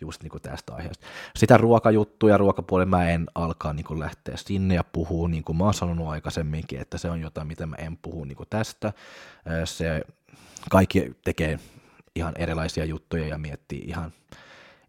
just 0.00 0.22
niinku 0.22 0.40
tästä 0.40 0.74
aiheesta. 0.74 1.06
Sitä 1.36 1.56
ruokajuttuja, 1.56 2.36
ruokapuolella 2.36 2.96
mä 2.96 3.10
en 3.10 3.26
alkaa 3.34 3.72
niinku 3.72 4.00
lähteä 4.00 4.36
sinne 4.36 4.74
ja 4.74 4.84
puhua, 4.84 5.28
niin 5.28 5.44
kuin 5.44 5.56
mä 5.58 5.64
oon 5.64 5.74
sanonut 5.74 6.08
aikaisemminkin, 6.08 6.80
että 6.80 6.98
se 6.98 7.10
on 7.10 7.20
jotain, 7.20 7.46
mitä 7.46 7.66
mä 7.66 7.76
en 7.76 7.96
puhu 7.96 8.24
niinku 8.24 8.44
tästä. 8.50 8.92
Se 9.64 10.02
kaikki 10.70 11.12
tekee 11.24 11.58
ihan 12.14 12.34
erilaisia 12.36 12.84
juttuja 12.84 13.26
ja 13.26 13.38
miettii 13.38 13.80
ihan 13.80 14.12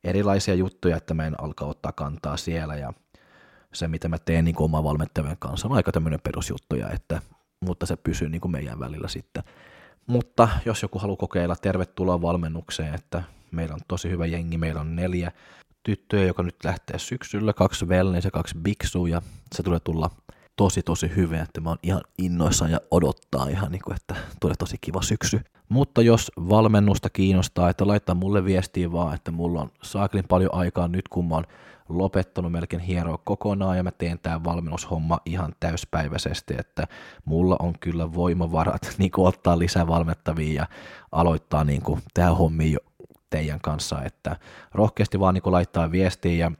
erilaisia 0.03 0.55
juttuja, 0.55 0.97
että 0.97 1.13
mä 1.13 1.27
en 1.27 1.43
alkaa 1.43 1.67
ottaa 1.67 1.91
kantaa 1.91 2.37
siellä 2.37 2.75
ja 2.75 2.93
se, 3.73 3.87
mitä 3.87 4.07
mä 4.07 4.17
teen 4.19 4.45
niin 4.45 4.61
oman 4.61 4.83
valmentajan 4.83 5.37
kanssa, 5.39 5.67
on 5.67 5.75
aika 5.75 5.91
tämmöinen 5.91 6.19
perusjuttuja, 6.23 6.89
että, 6.89 7.21
mutta 7.63 7.85
se 7.85 7.95
pysyy 7.95 8.29
niin 8.29 8.41
kuin 8.41 8.51
meidän 8.51 8.79
välillä 8.79 9.07
sitten. 9.07 9.43
Mutta 10.07 10.49
jos 10.65 10.81
joku 10.81 10.99
haluaa 10.99 11.17
kokeilla, 11.17 11.55
tervetuloa 11.55 12.21
valmennukseen, 12.21 12.95
että 12.95 13.23
meillä 13.51 13.73
on 13.73 13.79
tosi 13.87 14.09
hyvä 14.09 14.25
jengi, 14.25 14.57
meillä 14.57 14.81
on 14.81 14.95
neljä 14.95 15.31
tyttöjä, 15.83 16.25
joka 16.25 16.43
nyt 16.43 16.55
lähtee 16.63 16.99
syksyllä, 16.99 17.53
kaksi 17.53 17.85
wellness 17.85 18.25
ja 18.25 18.31
kaksi 18.31 18.55
biksu, 18.57 19.05
ja 19.05 19.21
se 19.55 19.63
tulee 19.63 19.79
tulla 19.79 20.09
tosi 20.55 20.83
tosi 20.83 21.15
hyvin, 21.15 21.39
että 21.39 21.61
mä 21.61 21.69
oon 21.69 21.79
ihan 21.83 22.01
innoissaan 22.17 22.71
ja 22.71 22.79
odottaa 22.91 23.47
ihan 23.47 23.71
niin 23.71 23.81
kuin, 23.81 23.95
että 23.95 24.15
tulee 24.39 24.55
tosi 24.55 24.77
kiva 24.81 25.01
syksy. 25.01 25.41
Mutta 25.69 26.01
jos 26.01 26.31
valmennusta 26.37 27.09
kiinnostaa, 27.09 27.69
että 27.69 27.87
laittaa 27.87 28.15
mulle 28.15 28.45
viestiä 28.45 28.91
vaan, 28.91 29.15
että 29.15 29.31
mulla 29.31 29.61
on 29.61 29.71
saaklin 29.83 30.25
paljon 30.27 30.53
aikaa 30.53 30.87
nyt, 30.87 31.07
kun 31.07 31.27
mä 31.27 31.35
oon 31.35 31.45
lopettanut 31.89 32.51
melkein 32.51 32.81
hieroa 32.81 33.17
kokonaan 33.23 33.77
ja 33.77 33.83
mä 33.83 33.91
teen 33.91 34.19
tämän 34.19 34.43
valmennushomma 34.43 35.19
ihan 35.25 35.53
täyspäiväisesti, 35.59 36.53
että 36.57 36.87
mulla 37.25 37.55
on 37.59 37.73
kyllä 37.79 38.13
voimavarat 38.13 38.93
niin 38.97 39.11
kuin 39.11 39.27
ottaa 39.27 39.59
lisää 39.59 39.87
valmettavia 39.87 40.53
ja 40.53 40.67
aloittaa 41.11 41.63
niin 41.63 41.81
kuin, 41.81 42.01
tehdä 42.13 42.29
hommia 42.29 42.77
teidän 43.29 43.61
kanssa, 43.61 44.03
että 44.03 44.35
rohkeasti 44.73 45.19
vaan 45.19 45.33
niin 45.33 45.41
kuin 45.41 45.53
laittaa 45.53 45.91
viestiä 45.91 46.45
ja 46.45 46.51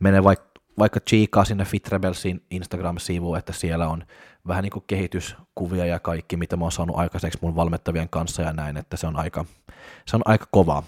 mene 0.00 0.24
vaikka 0.24 0.50
vaikka 0.78 1.00
chiikaa 1.00 1.44
sinne 1.44 1.64
FitRebelsin 1.64 2.42
Instagram-sivuun, 2.50 3.38
että 3.38 3.52
siellä 3.52 3.88
on 3.88 4.04
vähän 4.46 4.62
niin 4.62 4.70
kuin 4.70 4.84
kehityskuvia 4.86 5.86
ja 5.86 5.98
kaikki, 5.98 6.36
mitä 6.36 6.56
mä 6.56 6.64
oon 6.64 6.72
saanut 6.72 6.98
aikaiseksi 6.98 7.38
mun 7.42 7.56
valmettavien 7.56 8.08
kanssa 8.08 8.42
ja 8.42 8.52
näin, 8.52 8.76
että 8.76 8.96
se 8.96 9.06
on 9.06 9.16
aika, 9.16 9.44
se 10.06 10.16
on 10.16 10.22
aika 10.24 10.46
kova, 10.50 10.82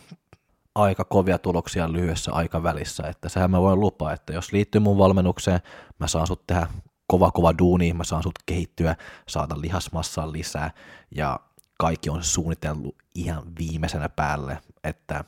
aika 0.75 1.05
kovia 1.05 1.39
tuloksia 1.39 1.93
lyhyessä 1.93 2.33
aikavälissä, 2.33 3.03
että 3.03 3.29
sehän 3.29 3.51
mä 3.51 3.61
voin 3.61 3.81
lupaa, 3.81 4.13
että 4.13 4.33
jos 4.33 4.53
liittyy 4.53 4.81
mun 4.81 4.99
valmennukseen, 4.99 5.61
mä 5.99 6.07
saan 6.07 6.27
sut 6.27 6.47
tehdä 6.47 6.67
kova 7.07 7.31
kova 7.31 7.55
duuni, 7.59 7.93
mä 7.93 8.05
saan 8.05 8.23
sut 8.23 8.39
kehittyä, 8.47 8.97
saada 9.29 9.61
lihasmassaa 9.61 10.33
lisää 10.33 10.71
ja 11.15 11.41
kaikki 11.79 12.11
on 12.11 12.25
suunnitellut 12.25 12.97
ihan 13.15 13.43
viimeisenä 13.59 14.09
päälle, 14.09 14.59
että 14.85 15.25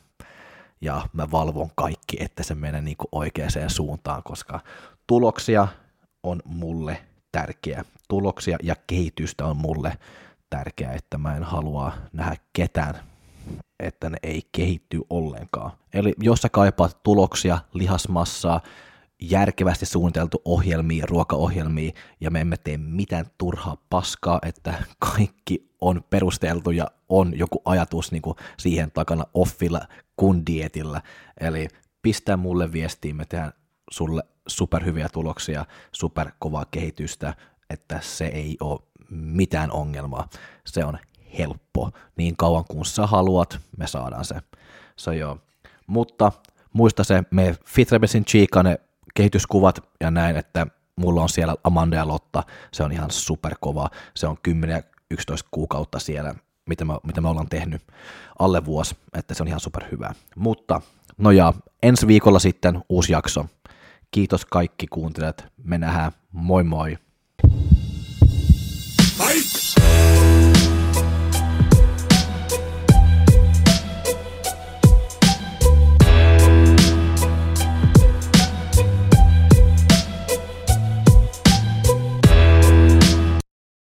ja 0.81 1.09
mä 1.13 1.31
valvon 1.31 1.71
kaikki, 1.75 2.17
että 2.21 2.43
se 2.43 2.55
menee 2.55 2.81
niin 2.81 2.97
oikeaan 3.13 3.51
suuntaan, 3.69 4.23
koska 4.23 4.61
tuloksia 5.07 5.69
on 6.23 6.43
mulle 6.45 7.05
tärkeä. 7.33 7.85
Tuloksia 8.09 8.59
ja 8.63 8.77
kehitystä 8.87 9.47
on 9.47 9.57
mulle 9.57 9.99
tärkeää, 10.51 10.93
että 10.93 11.19
mä 11.19 11.37
en 11.37 11.43
halua 11.43 11.93
nähdä 12.13 12.37
ketään, 12.53 12.95
että 13.81 14.11
ne 14.11 14.17
ei 14.23 14.43
kehitty 14.53 15.01
ollenkaan. 15.11 15.73
Eli 15.95 16.13
jos 16.19 16.43
sä 16.43 16.49
kaipaat 16.49 17.03
tuloksia, 17.03 17.59
lihasmassaa, 17.73 18.61
järkevästi 19.21 19.87
suunniteltu 19.87 20.43
ohjelmia, 20.45 21.07
ruokaohjelmia, 21.07 21.93
ja 22.21 22.31
me 22.31 22.41
emme 22.41 22.57
tee 22.57 22.79
mitään 22.79 23.27
turhaa 23.39 23.77
paskaa, 23.91 24.39
että 24.43 24.75
kaikki 24.99 25.69
on 25.81 26.05
perusteltu 26.11 26.71
ja 26.71 26.87
on 27.09 27.39
joku 27.39 27.63
ajatus 27.65 28.13
niin 28.13 28.23
kuin 28.23 28.37
siihen 28.59 28.91
takana 28.91 29.25
offilla 29.35 29.81
kuin 30.17 30.47
dietillä. 30.47 31.03
Eli 31.41 31.69
pistää 32.03 32.37
mulle 32.37 32.73
viestiä, 32.73 33.15
me 33.15 33.25
tehdään 33.25 33.53
sulle 33.91 34.23
superhyviä 34.47 35.09
tuloksia, 35.09 35.67
superkovaa 35.93 36.65
kehitystä, 36.71 37.35
että 37.71 38.01
se 38.01 38.27
ei 38.27 38.57
ole 38.61 38.81
mitään 39.11 39.71
ongelmaa. 39.73 40.29
Se 40.67 40.85
on 40.85 40.99
helppo. 41.38 41.90
Niin 42.16 42.37
kauan 42.37 42.64
kuin 42.68 42.85
sä 42.85 43.07
haluat, 43.07 43.59
me 43.77 43.87
saadaan 43.87 44.25
se. 44.25 44.35
Se 44.97 45.16
joo. 45.16 45.38
Mutta 45.87 46.33
muista 46.73 47.05
se, 47.05 47.23
me 47.31 47.55
Fitrebesin 47.64 48.25
Chiikane 48.25 48.79
kehityskuvat 49.14 49.88
ja 50.01 50.11
näin, 50.11 50.37
että 50.37 50.66
mulla 50.97 51.23
on 51.23 51.29
siellä 51.29 51.57
Amanda 51.64 51.97
ja 51.97 52.09
Lotta, 52.09 52.42
se 52.73 52.83
on 52.83 52.92
ihan 52.92 53.11
superkova, 53.11 53.90
se 54.14 54.27
on 54.27 54.37
10-11 54.49 54.51
kuukautta 55.51 55.99
siellä, 55.99 56.35
mitä 56.66 56.85
me, 56.85 56.94
mitä 57.03 57.20
me 57.20 57.29
ollaan 57.29 57.49
tehnyt 57.49 57.83
alle 58.38 58.64
vuosi, 58.64 58.97
että 59.14 59.35
se 59.35 59.42
on 59.42 59.49
ihan 59.49 59.61
superhyvää. 59.61 60.14
Mutta 60.37 60.81
no 61.18 61.31
ja 61.31 61.53
ensi 61.83 62.07
viikolla 62.07 62.38
sitten 62.38 62.85
uusi 62.88 63.12
jakso. 63.12 63.47
Kiitos 64.11 64.44
kaikki 64.44 64.87
kuuntelijat, 64.87 65.44
me 65.64 65.79
nähdään, 65.79 66.12
moi 66.33 66.64
moi! 66.64 66.99